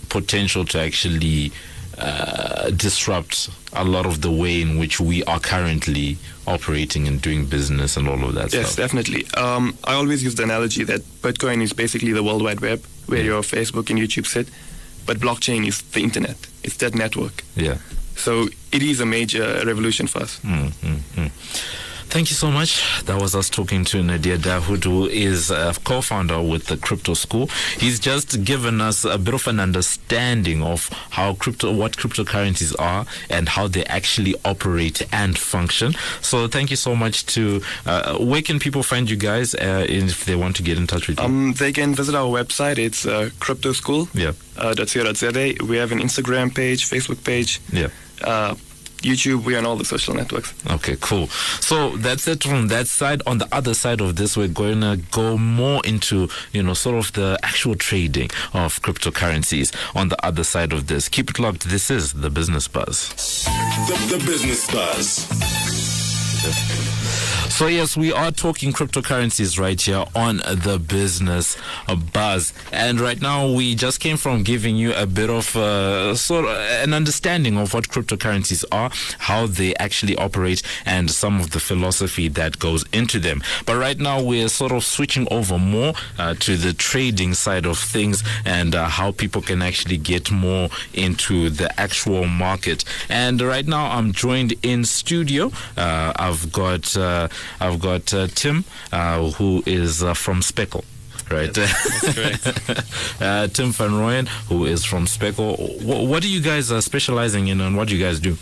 [0.09, 1.51] potential to actually
[1.97, 7.45] uh, disrupt a lot of the way in which we are currently operating and doing
[7.45, 8.77] business and all of that Yes, stuff.
[8.77, 9.25] definitely.
[9.35, 13.19] Um, I always use the analogy that Bitcoin is basically the World Wide Web, where
[13.19, 13.25] Yeah.
[13.25, 14.47] your Facebook and YouTube sit,
[15.05, 16.37] but blockchain is the internet.
[16.63, 17.43] It's that network.
[17.55, 17.77] Yeah.
[18.15, 20.39] So it is a major revolution for us.
[20.43, 21.31] Mm, mm, mm.
[22.13, 23.01] Thank you so much.
[23.05, 27.47] That was us talking to Nadia Dahoud, who is a co-founder with the Crypto School.
[27.79, 33.07] He's just given us a bit of an understanding of how crypto, what cryptocurrencies are,
[33.31, 35.95] and how they actually operate and function.
[36.21, 37.25] So, thank you so much.
[37.33, 40.85] To uh, where can people find you guys uh, if they want to get in
[40.85, 41.25] touch with you?
[41.25, 42.77] Um, they can visit our website.
[42.77, 44.07] It's uh, cryptoschool.
[44.13, 45.65] yeah, uh, .co.za.
[45.65, 47.87] We have an Instagram page, Facebook page, yeah.
[48.21, 48.53] uh,
[49.03, 49.45] YouTube.
[49.45, 50.53] We're on all the social networks.
[50.69, 51.27] Okay, cool.
[51.59, 53.21] So that's it from that side.
[53.27, 56.97] On the other side of this, we're going to go more into, you know, sort
[56.97, 61.09] of the actual trading of cryptocurrencies on the other side of this.
[61.09, 61.69] Keep it locked.
[61.69, 63.09] This is the Business Buzz.
[63.87, 65.92] The, the Business Buzz.
[66.43, 71.55] So yes, we are talking cryptocurrencies right here on the business
[72.11, 76.45] buzz, and right now we just came from giving you a bit of uh, sort
[76.45, 81.59] of an understanding of what cryptocurrencies are, how they actually operate, and some of the
[81.59, 83.41] philosophy that goes into them.
[83.65, 87.77] But right now we're sort of switching over more uh, to the trading side of
[87.77, 92.83] things and uh, how people can actually get more into the actual market.
[93.09, 95.51] And right now I'm joined in studio.
[95.77, 97.27] Uh, I've got uh,
[97.59, 100.83] I've got uh, Tim, uh, who is uh, from Speckle.
[101.31, 101.55] right?
[103.21, 105.55] Uh, Tim Van Rooyen, who is from Speckle.
[105.83, 108.35] What, what are you guys uh, specializing in, and what do you guys do?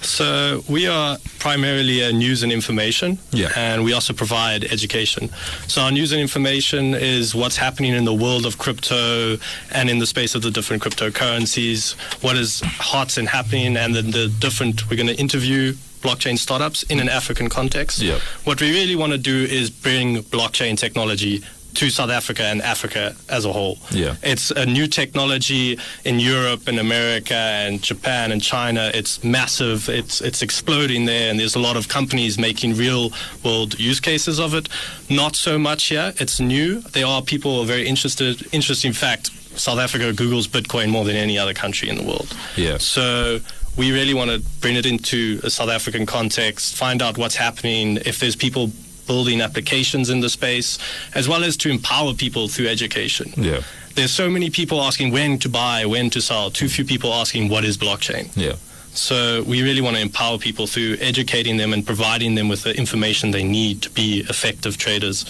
[0.00, 3.50] So we are primarily a news and information, Yeah.
[3.54, 5.28] and we also provide education.
[5.68, 9.36] So our news and information is what's happening in the world of crypto
[9.70, 14.10] and in the space of the different cryptocurrencies, what is hot and happening, and then
[14.10, 14.88] the different.
[14.90, 18.00] We're going to interview blockchain startups in an African context.
[18.00, 18.18] Yeah.
[18.44, 21.42] What we really want to do is bring blockchain technology
[21.74, 23.78] to South Africa and Africa as a whole.
[23.90, 24.16] Yeah.
[24.22, 28.90] It's a new technology in Europe and America and Japan and China.
[28.92, 29.88] It's massive.
[29.88, 33.12] It's it's exploding there, and there's a lot of companies making real
[33.44, 34.68] world use cases of it.
[35.08, 36.12] Not so much here.
[36.18, 36.80] It's new.
[36.92, 38.46] There are people who are very interested.
[38.52, 42.36] Interesting fact: South Africa Google's Bitcoin more than any other country in the world.
[42.56, 42.78] Yeah.
[42.78, 43.40] So
[43.76, 47.96] we really want to bring it into a South African context, find out what's happening,
[48.04, 48.70] if there's people
[49.06, 50.78] building applications in the space,
[51.14, 53.32] as well as to empower people through education.
[53.36, 53.62] Yeah.
[53.94, 57.48] There's so many people asking when to buy, when to sell, too few people asking
[57.48, 58.30] what is blockchain.
[58.36, 58.54] Yeah.
[58.94, 62.76] So we really want to empower people through educating them and providing them with the
[62.76, 65.24] information they need to be effective traders.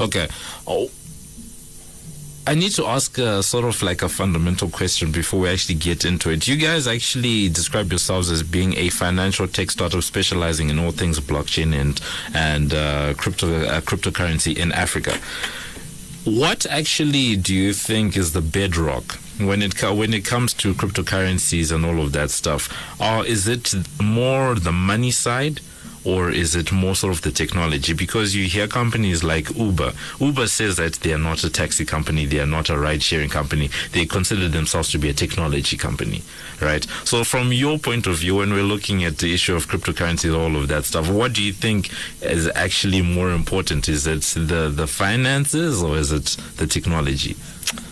[0.00, 0.28] Okay.
[0.66, 0.90] Oh,
[2.44, 6.04] I need to ask a, sort of like a fundamental question before we actually get
[6.04, 6.48] into it.
[6.48, 11.20] You guys actually describe yourselves as being a financial tech startup specializing in all things
[11.20, 12.00] blockchain and
[12.34, 15.16] and uh, crypto uh, cryptocurrency in Africa.
[16.24, 21.70] What actually do you think is the bedrock when it when it comes to cryptocurrencies
[21.70, 22.68] and all of that stuff?
[23.00, 25.60] Or is it more the money side?
[26.04, 27.92] Or is it more sort of the technology?
[27.92, 29.92] Because you hear companies like Uber.
[30.20, 33.30] Uber says that they are not a taxi company, they are not a ride sharing
[33.30, 33.70] company.
[33.92, 36.22] They consider themselves to be a technology company,
[36.60, 36.86] right?
[37.04, 40.56] So, from your point of view, when we're looking at the issue of cryptocurrencies, all
[40.56, 41.90] of that stuff, what do you think
[42.22, 43.88] is actually more important?
[43.88, 47.36] Is it the, the finances or is it the technology?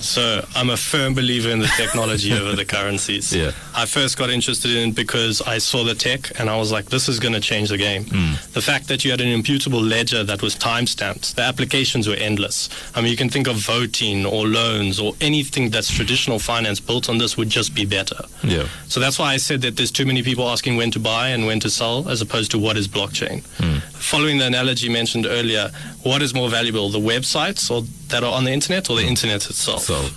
[0.00, 3.34] So I'm a firm believer in the technology over the currencies.
[3.34, 3.52] Yeah.
[3.74, 6.86] I first got interested in it because I saw the tech and I was like,
[6.86, 7.99] this is going to change the game.
[8.04, 12.14] The fact that you had an immutable ledger that was time stamped, the applications were
[12.14, 12.68] endless.
[12.94, 17.08] I mean, you can think of voting or loans or anything that's traditional finance built
[17.08, 18.24] on this would just be better.
[18.42, 18.66] Yeah.
[18.88, 21.46] So that's why I said that there's too many people asking when to buy and
[21.46, 23.44] when to sell as opposed to what is blockchain.
[23.58, 23.78] Hmm.
[23.98, 25.70] Following the analogy mentioned earlier,
[26.02, 29.08] what is more valuable, the websites or that are on the internet or the hmm.
[29.08, 29.82] internet itself?
[29.82, 30.08] So,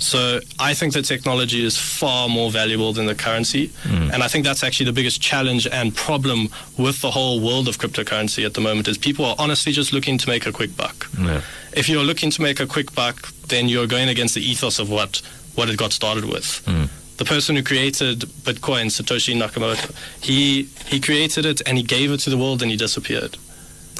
[0.00, 3.68] So I think the technology is far more valuable than the currency.
[3.82, 4.10] Hmm.
[4.12, 7.78] And I think that's actually the biggest challenge and problem with the whole world of
[7.78, 11.08] cryptocurrency at the moment is people are honestly just looking to make a quick buck.
[11.18, 11.42] yeah.
[11.72, 14.90] If you're looking to make a quick buck, then you're going against the ethos of
[14.90, 15.22] what,
[15.54, 16.62] what it got started with.
[16.66, 16.84] Hmm.
[17.18, 19.92] The person who created Bitcoin, Satoshi Nakamoto,
[20.24, 23.36] he he created it and he gave it to the world and he disappeared.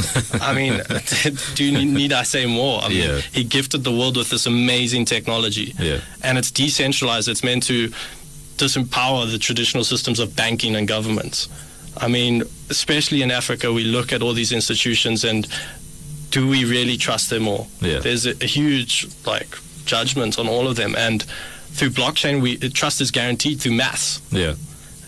[0.41, 0.81] I mean,
[1.55, 2.83] do you need, need I say more?
[2.83, 3.21] I mean, Yeah.
[3.33, 6.01] he gifted the world with this amazing technology, Yeah.
[6.23, 7.29] and it's decentralized.
[7.29, 7.91] It's meant to
[8.57, 11.49] disempower the traditional systems of banking and government.
[11.97, 15.47] I mean, especially in Africa, we look at all these institutions and
[16.31, 17.69] do we really trust them all?
[17.81, 17.99] Yeah.
[17.99, 21.23] There's a, a huge like judgment on all of them, and
[21.73, 24.21] through blockchain, we trust is guaranteed through maths.
[24.31, 24.55] Yeah.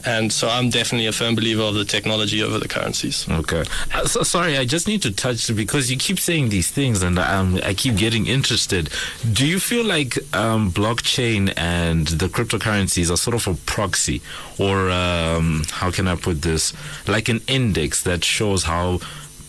[0.05, 3.29] And so I'm definitely a firm believer of the technology over the currencies.
[3.29, 3.65] Okay.
[3.95, 7.19] Uh, so, sorry, I just need to touch because you keep saying these things and
[7.19, 8.91] um, I keep getting interested.
[9.33, 14.23] Do you feel like um, blockchain and the cryptocurrencies are sort of a proxy
[14.59, 16.73] or um, how can I put this?
[17.07, 19.01] Like an index that shows how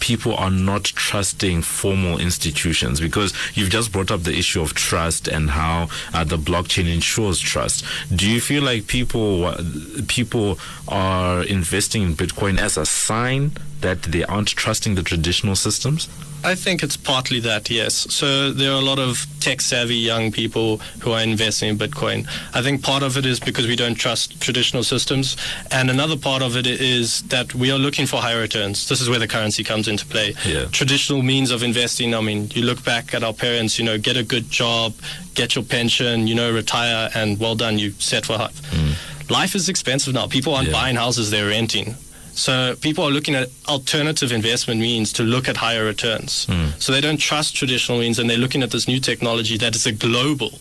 [0.04, 5.30] people are not trusting formal institutions because you've just brought up the issue of trust
[5.30, 7.86] and how uh, the blockchain ensures trust.
[8.14, 9.64] Do you feel like people uh,
[10.10, 16.10] people are investing in Bitcoin as a sign that they aren't trusting the traditional systems?
[16.46, 17.94] I think it's partly that, yes.
[18.14, 22.28] So there are a lot of tech savvy young people who are investing in Bitcoin.
[22.54, 25.38] I think part of it is because we don't trust traditional systems.
[25.72, 28.90] And another part of it is that we are looking for higher returns.
[28.90, 30.30] This is where the currency comes into play.
[30.46, 30.66] Yeah.
[30.80, 34.16] Traditional means of investing, I mean, you look back at our parents, you know, get
[34.18, 34.94] a good job,
[35.40, 38.58] get your pension, you know, retire, and well done, you set for life.
[38.72, 38.94] Mm.
[39.40, 40.28] Life is expensive now.
[40.28, 40.80] People aren't Yeah.
[40.82, 41.96] buying houses, they're renting.
[42.36, 46.48] So people are looking at alternative investment means to look at higher returns.
[46.50, 46.70] Mm.
[46.84, 49.86] So they don't trust traditional means, and they're looking at this new technology that is
[49.86, 50.52] a global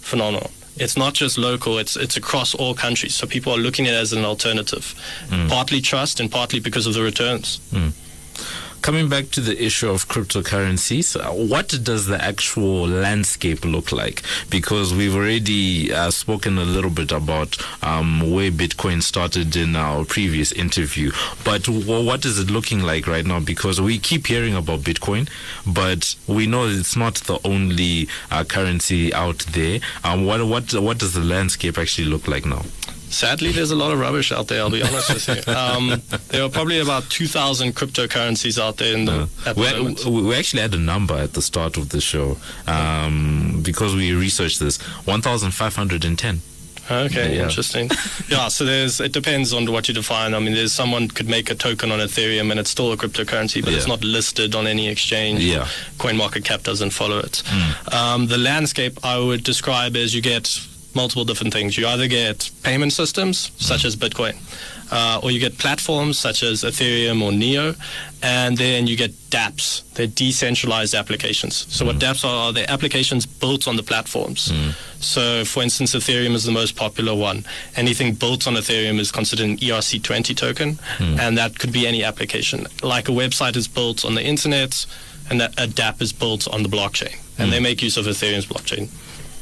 [0.00, 0.50] phenomenon.
[0.84, 3.14] It's not just local; it's it's across all countries.
[3.18, 4.84] So people are looking at it as an alternative,
[5.28, 5.48] mm.
[5.48, 7.58] partly trust and partly because of the returns.
[8.82, 14.22] Coming back to the issue of cryptocurrencies, uh, what does the actual landscape look like?
[14.50, 20.04] Because we've already uh, spoken a little bit about um, where Bitcoin started in our
[20.04, 21.10] previous interview,
[21.44, 23.40] but what is it looking like right now?
[23.40, 25.28] Because we keep hearing about Bitcoin,
[25.66, 29.80] but we know it's not the only uh, currency out there.
[30.04, 32.62] Um, what what what does the landscape actually look like now?
[33.10, 34.60] Sadly, there's a lot of rubbish out there.
[34.60, 35.52] I'll be honest with you.
[35.52, 40.34] Um, there are probably about 2,000 cryptocurrencies out there in the, at the we, we
[40.34, 42.36] actually had a number at the start of the show
[42.66, 46.40] um, because we researched this 1,510.
[46.90, 47.42] Okay, Yeah.
[47.44, 47.90] interesting.
[48.28, 50.32] yeah, so there's it depends on what you define.
[50.34, 53.62] I mean, there's someone could make a token on Ethereum and it's still a cryptocurrency,
[53.62, 55.40] but it's not listed on any exchange.
[55.40, 55.68] Yeah.
[55.98, 57.42] CoinMarketCap doesn't follow it.
[57.46, 57.94] Hmm.
[57.94, 60.58] Um, the landscape I would describe as you get
[60.94, 61.76] multiple different things.
[61.76, 64.36] You either get payment systems such as Bitcoin,
[64.90, 67.74] uh, or you get platforms such as Ethereum or Neo,
[68.22, 69.82] and then you get dApps.
[69.94, 71.66] They're decentralized applications.
[71.74, 72.00] So what hmm.
[72.00, 72.52] dApps are?
[72.52, 74.50] They're applications built on the platforms.
[74.50, 74.70] Hmm.
[75.00, 77.44] So, for instance, Ethereum is the most popular one.
[77.76, 81.20] Anything built on Ethereum is considered an ERC20 token, hmm.
[81.20, 82.66] and that could be any application.
[82.82, 84.86] Like a website is built on the internet,
[85.30, 88.46] and a a dApp is built on the blockchain, and they make use of Ethereum's
[88.46, 88.88] blockchain.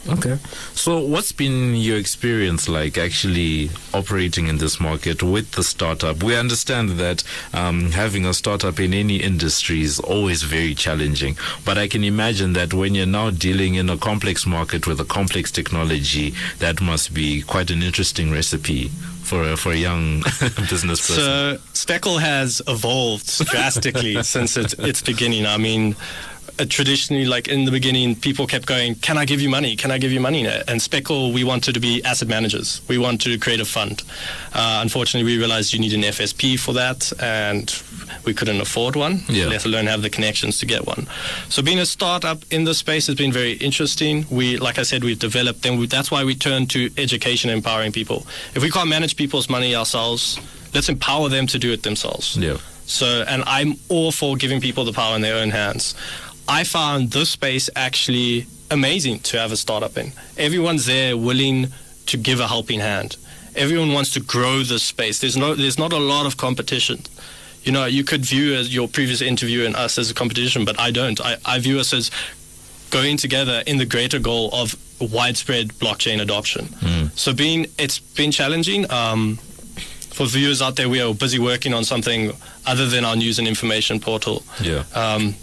[0.08, 0.38] Okay.
[0.74, 6.22] So, what's been your experience like actually operating in this market with the startup?
[6.22, 11.36] We understand that um, having a startup in any industry is always very challenging.
[11.64, 15.04] But I can imagine that when you're now dealing in a complex market with a
[15.04, 18.90] complex technology, that must be quite an interesting recipe
[19.26, 20.20] for a, for a young
[20.70, 21.16] business person.
[21.16, 25.46] So Speckle has evolved drastically since its, its beginning.
[25.46, 25.96] I mean,
[26.64, 29.76] traditionally, like in the beginning, people kept going, "Can I give you money?
[29.76, 32.80] Can I give you money?" And Speckle, we wanted to be asset managers.
[32.88, 34.02] We wanted to create a fund.
[34.54, 37.72] Uh, unfortunately, we realized you need an FSP for that, and
[38.24, 39.46] we couldn't afford one, Yeah.
[39.46, 41.06] let alone have the connections to get one.
[41.48, 44.26] So being a startup in this space has been very interesting.
[44.30, 45.62] We, like I said, we've developed.
[45.62, 48.26] Then we, that's why we turn to education, empowering people.
[48.54, 50.38] If we can't manage people's money ourselves,
[50.74, 52.36] let's empower them to do it themselves.
[52.40, 52.56] yeah.
[52.88, 55.96] So, and I'm all for giving people the power in their own hands.
[56.48, 60.12] I found this space actually amazing to have a startup in.
[60.36, 61.68] Everyone's there willing
[62.06, 63.16] to give a helping hand.
[63.54, 65.20] Everyone wants to grow this space.
[65.20, 67.02] There's no, there's not a lot of competition.
[67.64, 70.78] You know, you could view as your previous interview and us as a competition, but
[70.78, 71.20] I don't.
[71.20, 72.10] I, I view us as
[72.90, 76.68] going together in the greater goal of widespread blockchain adoption.
[77.16, 78.90] So, being it's been challenging.
[78.90, 79.38] Um,
[80.16, 82.32] for viewers out there, we are busy working on something
[82.64, 84.42] other than our news and information portal.
[84.62, 84.84] Yeah.
[84.94, 85.34] Um,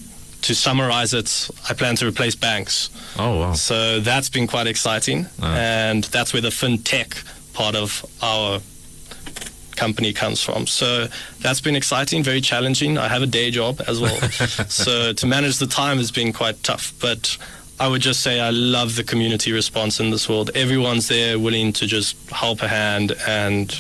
[0.44, 2.90] to summarize it, I plan to replace banks.
[3.18, 3.54] Oh, wow.
[3.54, 5.26] So that's been quite exciting.
[5.42, 5.56] Ah.
[5.56, 7.24] And that's where the fintech
[7.54, 8.60] part of our
[9.76, 10.68] company comes from.
[10.68, 11.08] So
[11.40, 12.98] that's been exciting, very challenging.
[12.98, 14.16] I have a day job as well.
[14.70, 16.94] so to manage the time has been quite tough.
[17.02, 17.38] But
[17.80, 20.52] I would just say I love the community response in this world.
[20.56, 23.14] Everyone's there willing to just help a hand.
[23.28, 23.72] And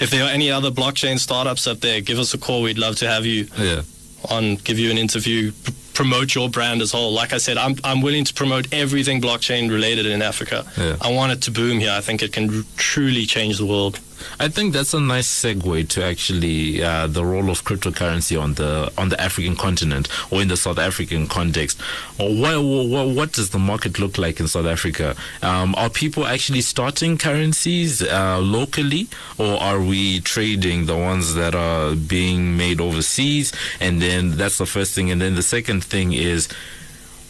[0.00, 2.62] if there are any other blockchain startups up there, give us a call.
[2.62, 3.82] We'd love to have you Yeah.
[4.28, 5.52] on, give you an interview,
[5.98, 7.12] promote your brand as whole.
[7.12, 10.64] Like I said, I'm I'm willing to promote everything blockchain related in Africa.
[10.76, 10.96] Yeah.
[11.00, 11.90] I want it to boom here.
[11.90, 13.98] I think it can r- truly change the world.
[14.40, 18.92] I think that's a nice segue to actually uh, the role of cryptocurrency on the
[18.96, 21.80] on the African continent or in the South African context.
[22.16, 25.16] What what, what does the market look like in South Africa?
[25.42, 29.08] Um, are people actually starting currencies uh, locally,
[29.38, 33.52] or are we trading the ones that are being made overseas?
[33.80, 35.10] And then that's the first thing.
[35.10, 36.48] And then the second thing is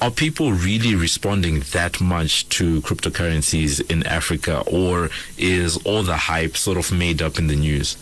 [0.01, 6.57] are people really responding that much to cryptocurrencies in Africa, or is all the hype
[6.57, 7.97] sort of made up in the news?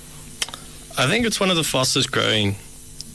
[0.99, 2.57] I think it's one of the fastest growing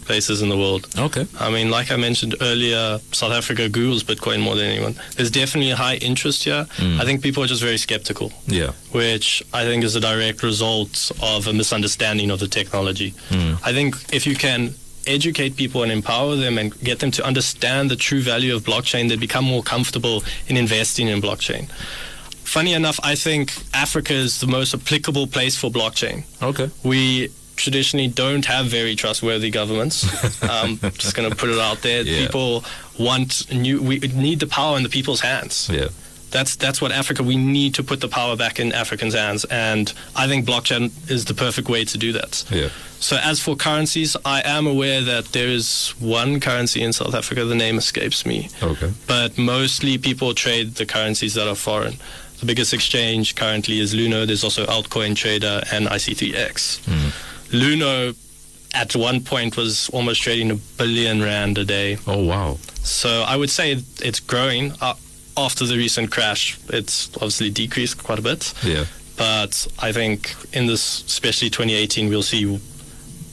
[0.06, 0.88] places in the world.
[0.98, 1.26] Okay.
[1.40, 4.96] I mean, like I mentioned earlier, South Africa Google's Bitcoin more than anyone.
[5.16, 6.66] There's definitely a high interest here.
[6.78, 7.00] Mm.
[7.00, 8.32] I think people are just very skeptical.
[8.48, 8.72] Yeah.
[8.92, 13.12] which I think is a direct result of a misunderstanding of the technology.
[13.30, 13.60] Mm.
[13.64, 14.74] I think if you can
[15.08, 19.10] educate people and empower them and get them to understand the true value of blockchain,
[19.10, 21.70] they become more comfortable in investing in blockchain.
[22.44, 26.24] Funny enough, I think Africa is the most applicable place for blockchain.
[26.42, 26.70] Okay.
[26.84, 30.04] We traditionally don't have very trustworthy governments.
[30.44, 32.02] um, just going to put it out there.
[32.02, 32.26] Yeah.
[32.26, 32.64] People
[33.00, 33.82] want new.
[33.82, 35.88] We need the power in the people's hands Yeah.
[36.32, 37.24] That's that's what Africa.
[37.24, 41.26] We need to put the power back in Africans' hands, and I think blockchain is
[41.26, 42.44] the perfect way to do that.
[42.50, 42.70] Yeah.
[43.00, 47.44] So as for currencies, I am aware that there is one currency in South Africa.
[47.46, 48.92] The name escapes me, Okay.
[49.08, 51.98] but mostly people trade the currencies that are foreign.
[52.40, 54.26] The biggest exchange currently is Luno.
[54.26, 56.80] There's also Altcoin Trader and ICE3X.
[57.52, 58.16] Luno
[58.74, 61.98] at one point was almost trading a billion rand a day.
[62.08, 62.58] Oh wow!
[62.84, 64.74] So I would say it's growing.
[64.80, 64.94] Uh,
[65.38, 68.54] after the recent crash, it's obviously decreased quite a bit.
[68.64, 68.86] Yeah.
[69.18, 72.60] But I think in this, especially 2018, we'll see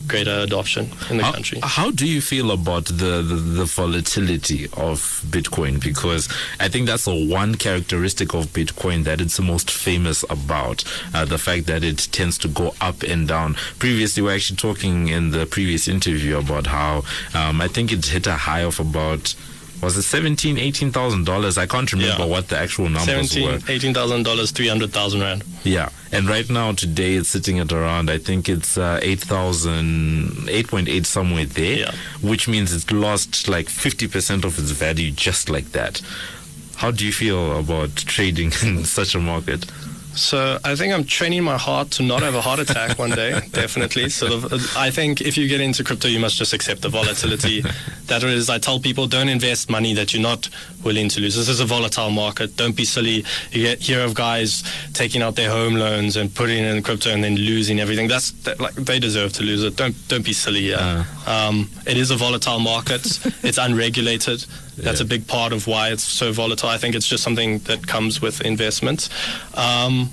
[0.06, 1.60] greater adoption in the how, country.
[1.62, 5.82] How do you feel about the, the, the, volatility of Bitcoin?
[5.82, 6.28] Because
[6.58, 10.84] I think that's the one characteristic of Bitcoin that it's the most famous about.
[11.14, 13.54] Uh, the fact that it tends to go up and down.
[13.78, 18.06] Previously, we were actually talking in the previous interview about how um, I think it
[18.06, 19.34] hit a high of about
[19.82, 21.56] was it seventeen, eighteen thousand dollars?
[21.58, 22.30] I can't remember yeah.
[22.30, 23.72] what the actual numbers 17, were.
[23.72, 25.44] Eighteen thousand dollars, three hundred thousand rand.
[25.64, 31.06] Yeah, and right now today it's sitting at around I think it's uh, 8,000, 8.8
[31.06, 31.92] somewhere there, yeah.
[32.22, 36.02] which means it's lost like fifty percent of its value just like that.
[36.76, 39.66] How do you feel about trading in such a market?
[40.18, 43.40] So I think I'm training my heart to not have a heart attack one day.
[43.52, 44.08] definitely.
[44.08, 44.52] Sort of.
[44.52, 47.62] Uh, I think if you get into crypto, you must just accept the volatility.
[48.06, 50.48] that is, I tell people, don't invest money that you're not
[50.84, 51.36] willing to lose.
[51.36, 52.56] This is a volatile market.
[52.56, 53.24] Don't be silly.
[53.52, 54.62] You get hear of guys
[54.92, 58.08] taking out their home loans and putting in crypto and then losing everything.
[58.08, 59.76] That's that, like they deserve to lose it.
[59.76, 60.70] Don't don't be silly.
[60.70, 61.04] Yeah.
[61.26, 63.04] Uh, um, it is a volatile market.
[63.42, 64.44] it's unregulated.
[64.82, 65.06] That's yeah.
[65.06, 66.68] a big part of why it's so volatile.
[66.68, 69.10] I think it's just something that comes with investments.
[69.54, 70.10] Um,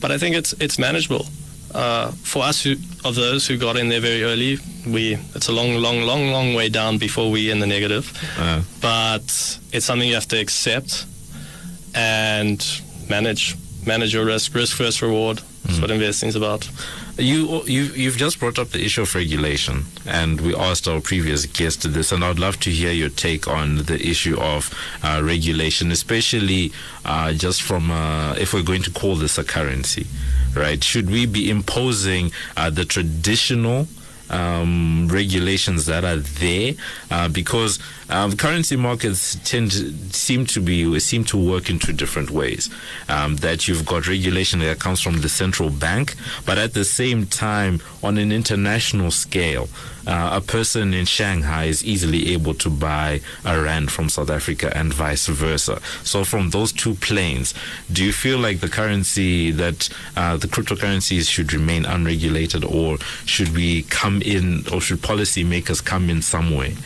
[0.00, 1.26] but I think it's it's manageable.
[1.72, 2.74] Uh, for us who,
[3.04, 6.54] of those who got in there very early, we it's a long, long, long, long
[6.54, 8.10] way down before we in the negative.
[8.38, 8.62] Uh.
[8.80, 11.06] But it's something you have to accept
[11.94, 12.64] and
[13.08, 14.54] manage manage your risk.
[14.54, 15.40] Risk first, reward.
[15.64, 15.82] That's mm.
[15.82, 16.68] what investing is about.
[17.20, 21.44] You, you, you've just brought up the issue of regulation, and we asked our previous
[21.44, 25.90] guest this, and I'd love to hear your take on the issue of uh, regulation,
[25.92, 26.72] especially
[27.04, 30.06] uh, just from, uh, if we're going to call this a currency,
[30.56, 30.82] right?
[30.82, 33.86] Should we be imposing uh, the traditional
[34.30, 36.74] um, regulations that are there
[37.10, 37.78] uh, because
[38.08, 42.70] um, currency markets tend to, seem to be seem to work in two different ways.
[43.08, 47.26] Um, that you've got regulation that comes from the central bank, but at the same
[47.26, 49.68] time, on an international scale,
[50.06, 54.72] uh, a person in Shanghai is easily able to buy a rand from South Africa
[54.76, 55.80] and vice versa.
[56.02, 57.54] So, from those two planes,
[57.92, 63.54] do you feel like the currency that uh, the cryptocurrencies should remain unregulated, or should
[63.54, 66.76] we come in, or should policymakers come in some way?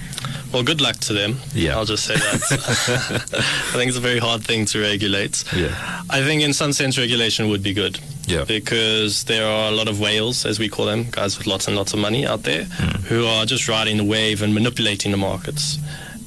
[0.52, 1.36] Well, good luck to them.
[1.52, 1.76] Yeah.
[1.76, 2.42] I'll just say that.
[3.72, 5.44] I think it's a very hard thing to regulate.
[5.54, 5.74] Yeah.
[6.08, 7.98] I think in some sense regulation would be good.
[8.26, 8.44] Yeah.
[8.44, 11.76] Because there are a lot of whales, as we call them, guys with lots and
[11.76, 13.00] lots of money out there, mm.
[13.02, 15.78] who are just riding the wave and manipulating the markets.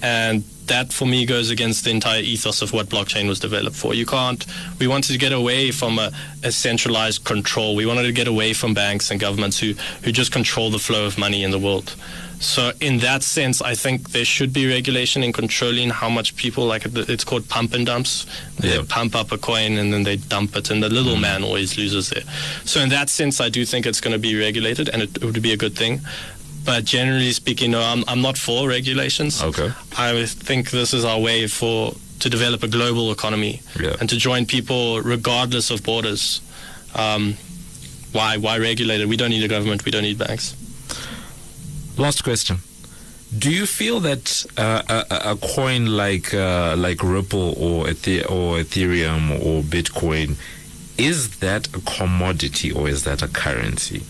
[0.01, 3.93] And that for me goes against the entire ethos of what blockchain was developed for.
[3.93, 4.45] You can't,
[4.79, 6.11] we wanted to get away from a,
[6.43, 7.75] a, centralized control.
[7.75, 11.05] We wanted to get away from banks and governments who, who just control the flow
[11.05, 11.95] of money in the world.
[12.39, 16.65] So in that sense, I think there should be regulation in controlling how much people
[16.65, 18.27] like it's called pump and dumps.
[18.59, 21.21] They pump up a coin and then they dump it, and the little mm.
[21.21, 22.23] man always loses there.
[22.63, 25.23] So in that sense, I do think it's going to be regulated, and it, it
[25.23, 26.01] would be a good thing.
[26.67, 29.41] But generally speaking, no, I'm, I'm not for regulations.
[29.41, 29.71] Okay.
[29.97, 33.95] I think this is our way for to develop a global economy yeah.
[34.01, 36.41] and to join people regardless of borders.
[36.93, 37.37] Um,
[38.11, 39.07] why why regulate it?
[39.07, 39.85] We don't need a government.
[39.85, 40.55] We don't need banks.
[41.97, 42.57] Last question.
[43.37, 48.57] Do you feel that uh, a, a, coin like uh, like Ripple or Ether- or
[48.59, 50.35] Ethereum or Bitcoin
[50.97, 54.03] is that a commodity or is that a currency?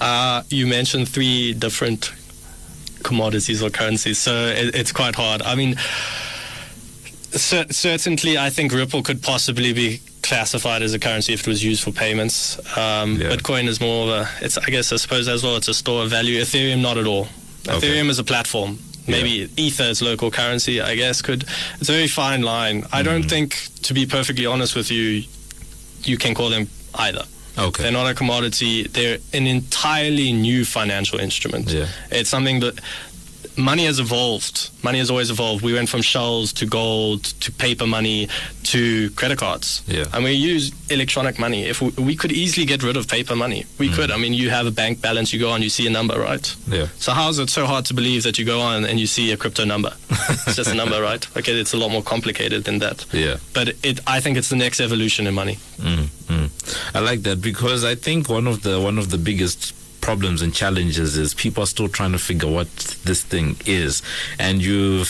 [0.00, 2.12] Uh, you mentioned three different
[3.02, 5.42] commodities or currencies, so it, it's quite hard.
[5.42, 5.76] I mean,
[7.30, 11.64] cer- certainly, I think Ripple could possibly be classified as a currency if it was
[11.64, 12.58] used for payments.
[12.76, 13.30] Um, yeah.
[13.30, 16.04] Bitcoin is more of a, it's I guess I suppose as well it's a store
[16.04, 16.40] of value.
[16.40, 17.28] Ethereum not at all.
[17.66, 17.78] Okay.
[17.78, 18.78] Ethereum is a platform.
[19.06, 19.46] Maybe yeah.
[19.56, 20.82] Ether is local currency.
[20.82, 21.44] I guess could.
[21.80, 22.84] It's a very fine line.
[22.92, 23.28] I don't mm.
[23.28, 25.24] think, to be perfectly honest with you,
[26.04, 27.24] you can call them either.
[27.58, 27.82] Okay.
[27.82, 28.84] They're not a commodity.
[28.84, 31.70] They're an entirely new financial instrument.
[31.70, 31.86] Yeah.
[32.10, 32.80] It's something that
[33.58, 34.70] money has evolved.
[34.82, 35.62] Money has always evolved.
[35.64, 38.28] We went from shells to gold to paper money
[38.64, 39.82] to credit cards.
[39.86, 40.04] Yeah.
[40.12, 41.64] And we use electronic money.
[41.64, 43.94] If we, we could easily get rid of paper money, we mm.
[43.94, 44.10] could.
[44.10, 46.54] I mean, you have a bank balance, you go on, you see a number, right?
[46.68, 46.86] Yeah.
[46.98, 49.32] So how is it so hard to believe that you go on and you see
[49.32, 49.92] a crypto number?
[50.10, 51.26] it's just a number, right?
[51.36, 53.04] Okay, it's a lot more complicated than that.
[53.12, 53.38] Yeah.
[53.54, 55.56] But it, I think it's the next evolution in money.
[55.78, 56.08] Mm.
[56.94, 60.54] I like that because I think one of the one of the biggest problems and
[60.54, 62.68] challenges is people are still trying to figure what
[63.04, 64.02] this thing is.
[64.38, 65.08] And you've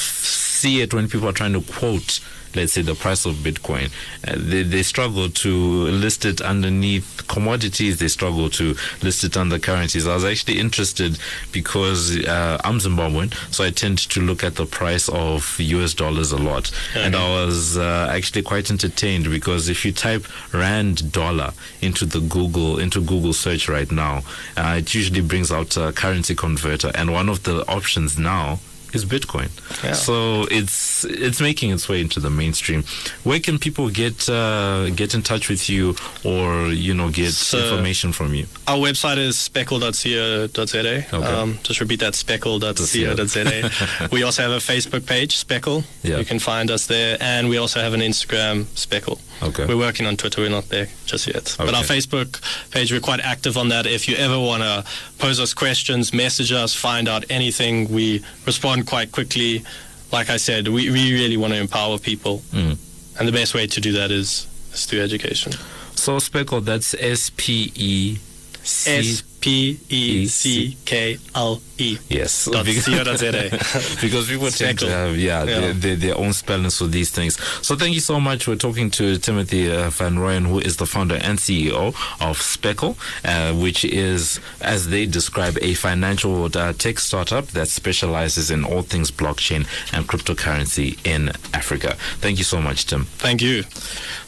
[0.58, 2.20] see it when people are trying to quote
[2.54, 3.90] let's say the price of Bitcoin.
[4.26, 7.98] Uh, they, they struggle to list it underneath commodities.
[7.98, 10.06] They struggle to list it under currencies.
[10.06, 11.18] I was actually interested
[11.52, 16.32] because uh, I'm Zimbabwean, so I tend to look at the price of US dollars
[16.32, 16.72] a lot.
[16.90, 17.04] Okay.
[17.04, 22.20] And I was uh, actually quite entertained because if you type Rand dollar into the
[22.20, 24.22] Google into Google search right now,
[24.56, 28.58] uh, it usually brings out a currency converter, and one of the options now
[28.92, 29.50] is Bitcoin.
[29.84, 29.92] Yeah.
[29.92, 32.84] So it's it's making its way into the mainstream.
[33.24, 37.58] Where can people get uh, get in touch with you or you know get so
[37.58, 38.46] information from you?
[38.66, 41.06] Our website is speckle.co.za.
[41.12, 41.16] Okay.
[41.16, 44.08] Um, just repeat that speckle.co.za.
[44.12, 45.84] we also have a Facebook page, Speckle.
[46.02, 46.18] Yeah.
[46.18, 49.20] You can find us there, and we also have an Instagram, Speckle.
[49.42, 49.66] Okay.
[49.66, 50.42] We're working on Twitter.
[50.42, 51.54] We're not there just yet.
[51.54, 51.64] Okay.
[51.64, 53.86] But our Facebook page, we're quite active on that.
[53.86, 54.84] If you ever want to
[55.18, 59.62] pose us questions, message us, find out anything, we respond quite quickly.
[60.10, 62.38] Like I said, we, we really want to empower people.
[62.50, 62.78] Mm.
[63.18, 65.52] And the best way to do that is, is through education.
[65.94, 68.18] So, Speckle, that's S P E
[68.64, 71.98] S P E C K L E.
[72.08, 72.48] Yes.
[72.64, 72.86] because,
[74.00, 75.44] because people tend to have yeah, yeah.
[75.44, 77.40] Their, their, their, own spellings for these things.
[77.64, 78.48] So thank you so much.
[78.48, 81.88] We're talking to Timothy uh, Van Rooyen, who is the founder and CEO
[82.20, 88.50] of Speckle, uh, which is, as they describe, a financial uh, tech startup that specializes
[88.50, 91.94] in all things blockchain and cryptocurrency in Africa.
[92.20, 93.04] Thank you so much, Tim.
[93.04, 93.62] Thank you.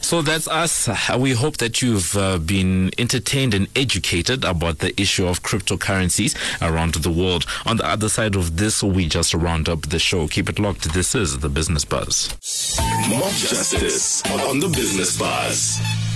[0.01, 0.89] So that's us.
[1.17, 6.95] We hope that you've uh, been entertained and educated about the issue of cryptocurrencies around
[6.95, 7.45] the world.
[7.65, 10.27] On the other side of this, we just round up the show.
[10.27, 10.93] Keep it locked.
[10.93, 12.35] This is the Business Buzz.
[13.09, 16.10] Mob Justice on the Business Buzz.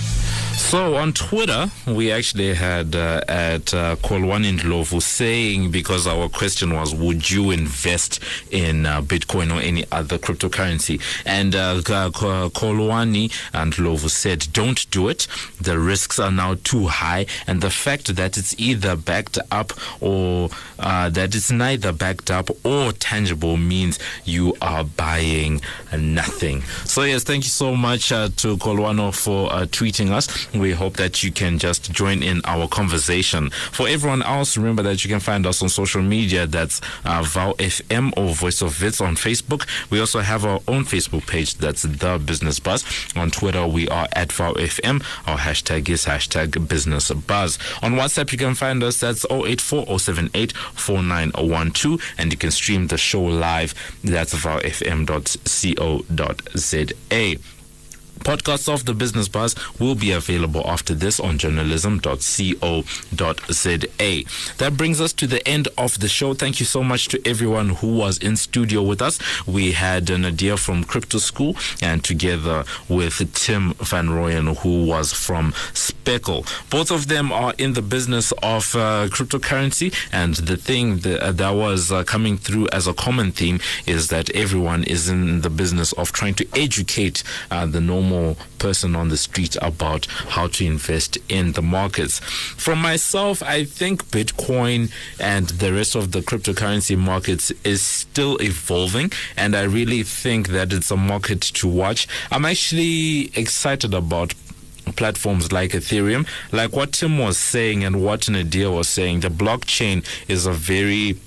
[0.56, 6.74] So on Twitter, we actually had uh, at uh, Kolwani Ndlovu saying, because our question
[6.74, 11.00] was, would you invest in uh, Bitcoin or any other cryptocurrency?
[11.24, 15.28] And uh, Kolwani Ndlovu said, don't do it.
[15.60, 17.26] The risks are now too high.
[17.46, 22.50] And the fact that it's either backed up or uh, that it's neither backed up
[22.64, 25.60] or tangible means you are buying
[25.96, 26.62] nothing.
[26.84, 30.45] So yes, thank you so much uh, to Kolwano for uh, tweeting us.
[30.54, 33.50] We hope that you can just join in our conversation.
[33.50, 36.46] For everyone else, remember that you can find us on social media.
[36.46, 39.66] That's uh, Vow FM or Voice of Wits on Facebook.
[39.90, 41.56] We also have our own Facebook page.
[41.56, 42.84] That's The Business Buzz.
[43.16, 45.02] On Twitter, we are at Vow FM.
[45.26, 47.58] Our hashtag is hashtag Business Buzz.
[47.82, 49.00] On WhatsApp, you can find us.
[49.00, 52.14] That's 084078 4912.
[52.18, 53.74] And you can stream the show live.
[54.02, 54.86] That's vowfm.co.za.
[58.20, 64.24] Podcasts of the Business Buzz will be available after this on journalism.co.za.
[64.58, 66.34] That brings us to the end of the show.
[66.34, 69.18] Thank you so much to everyone who was in studio with us.
[69.46, 75.52] We had Nadia from Crypto School and together with Tim Van Rooyen, who was from
[75.74, 76.46] Speckle.
[76.70, 81.32] Both of them are in the business of uh, cryptocurrency, and the thing that, uh,
[81.32, 85.50] that was uh, coming through as a common theme is that everyone is in the
[85.50, 90.46] business of trying to educate uh, the normal normal person on the street about how
[90.48, 92.18] to invest in the markets.
[92.56, 94.90] From myself, I think Bitcoin
[95.20, 100.72] and the rest of the cryptocurrency markets is still evolving, and I really think that
[100.72, 102.06] it's a market to watch.
[102.30, 104.34] I'm actually excited about
[104.96, 106.26] platforms like Ethereum.
[106.52, 111.18] Like what Tim was saying and what Nadia was saying, the blockchain is a very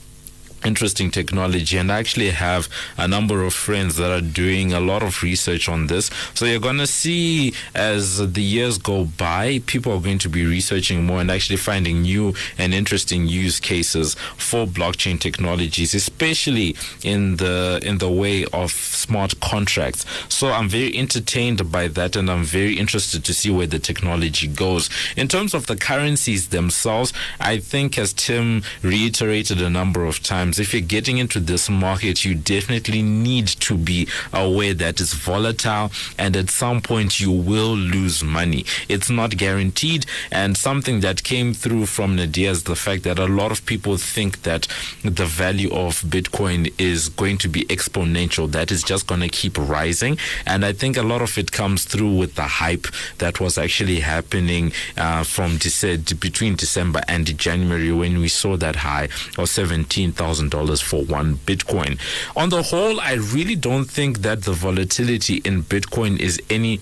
[0.66, 5.04] interesting technology and I actually have a number of friends that are doing a lot
[5.04, 6.10] of research on this.
[6.34, 10.46] So you're going to see as the years go by people are going to be
[10.46, 17.38] researching more and actually finding new and interesting use cases for blockchain technologies especially in
[17.38, 20.06] the in the way of smart contracts.
[20.28, 24.48] So I'm very entertained by that and I'm very interested to see where the technology
[24.48, 24.90] goes.
[25.16, 30.49] In terms of the currencies themselves I think as Tim reiterated a number of times
[30.58, 35.92] if you're getting into this market, you definitely need to be aware that it's volatile
[36.18, 38.66] and at some point you will lose money.
[38.88, 40.06] It's not guaranteed.
[40.32, 43.98] And something that came through from Nadia is the fact that a lot of people
[43.98, 44.68] think that
[45.04, 49.58] the value of Bitcoin is going to be exponential, that is just going to keep
[49.58, 50.18] rising.
[50.46, 52.88] And I think a lot of it comes through with the hype
[53.18, 58.78] that was actually happening uh, from December, between December and January when we saw that
[58.78, 62.00] high of 17,000 $1,000 for one Bitcoin.
[62.36, 66.80] On the whole, I really don't think that the volatility in Bitcoin is any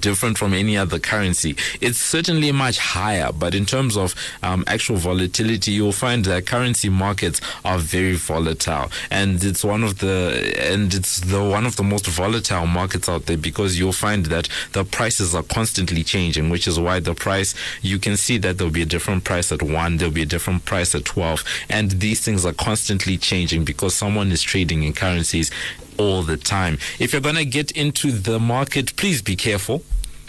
[0.00, 1.56] different from any other currency.
[1.80, 6.88] It's certainly much higher, but in terms of um, actual volatility, you'll find that currency
[6.88, 11.82] markets are very volatile, and it's one of the and it's the one of the
[11.82, 16.66] most volatile markets out there because you'll find that the prices are constantly changing, which
[16.66, 19.96] is why the price you can see that there'll be a different price at one,
[19.96, 24.30] there'll be a different price at twelve, and these things are constantly changing because someone
[24.32, 25.50] is trading in currencies
[25.98, 26.78] all the time.
[26.98, 29.82] If you're going to get into the market, please be careful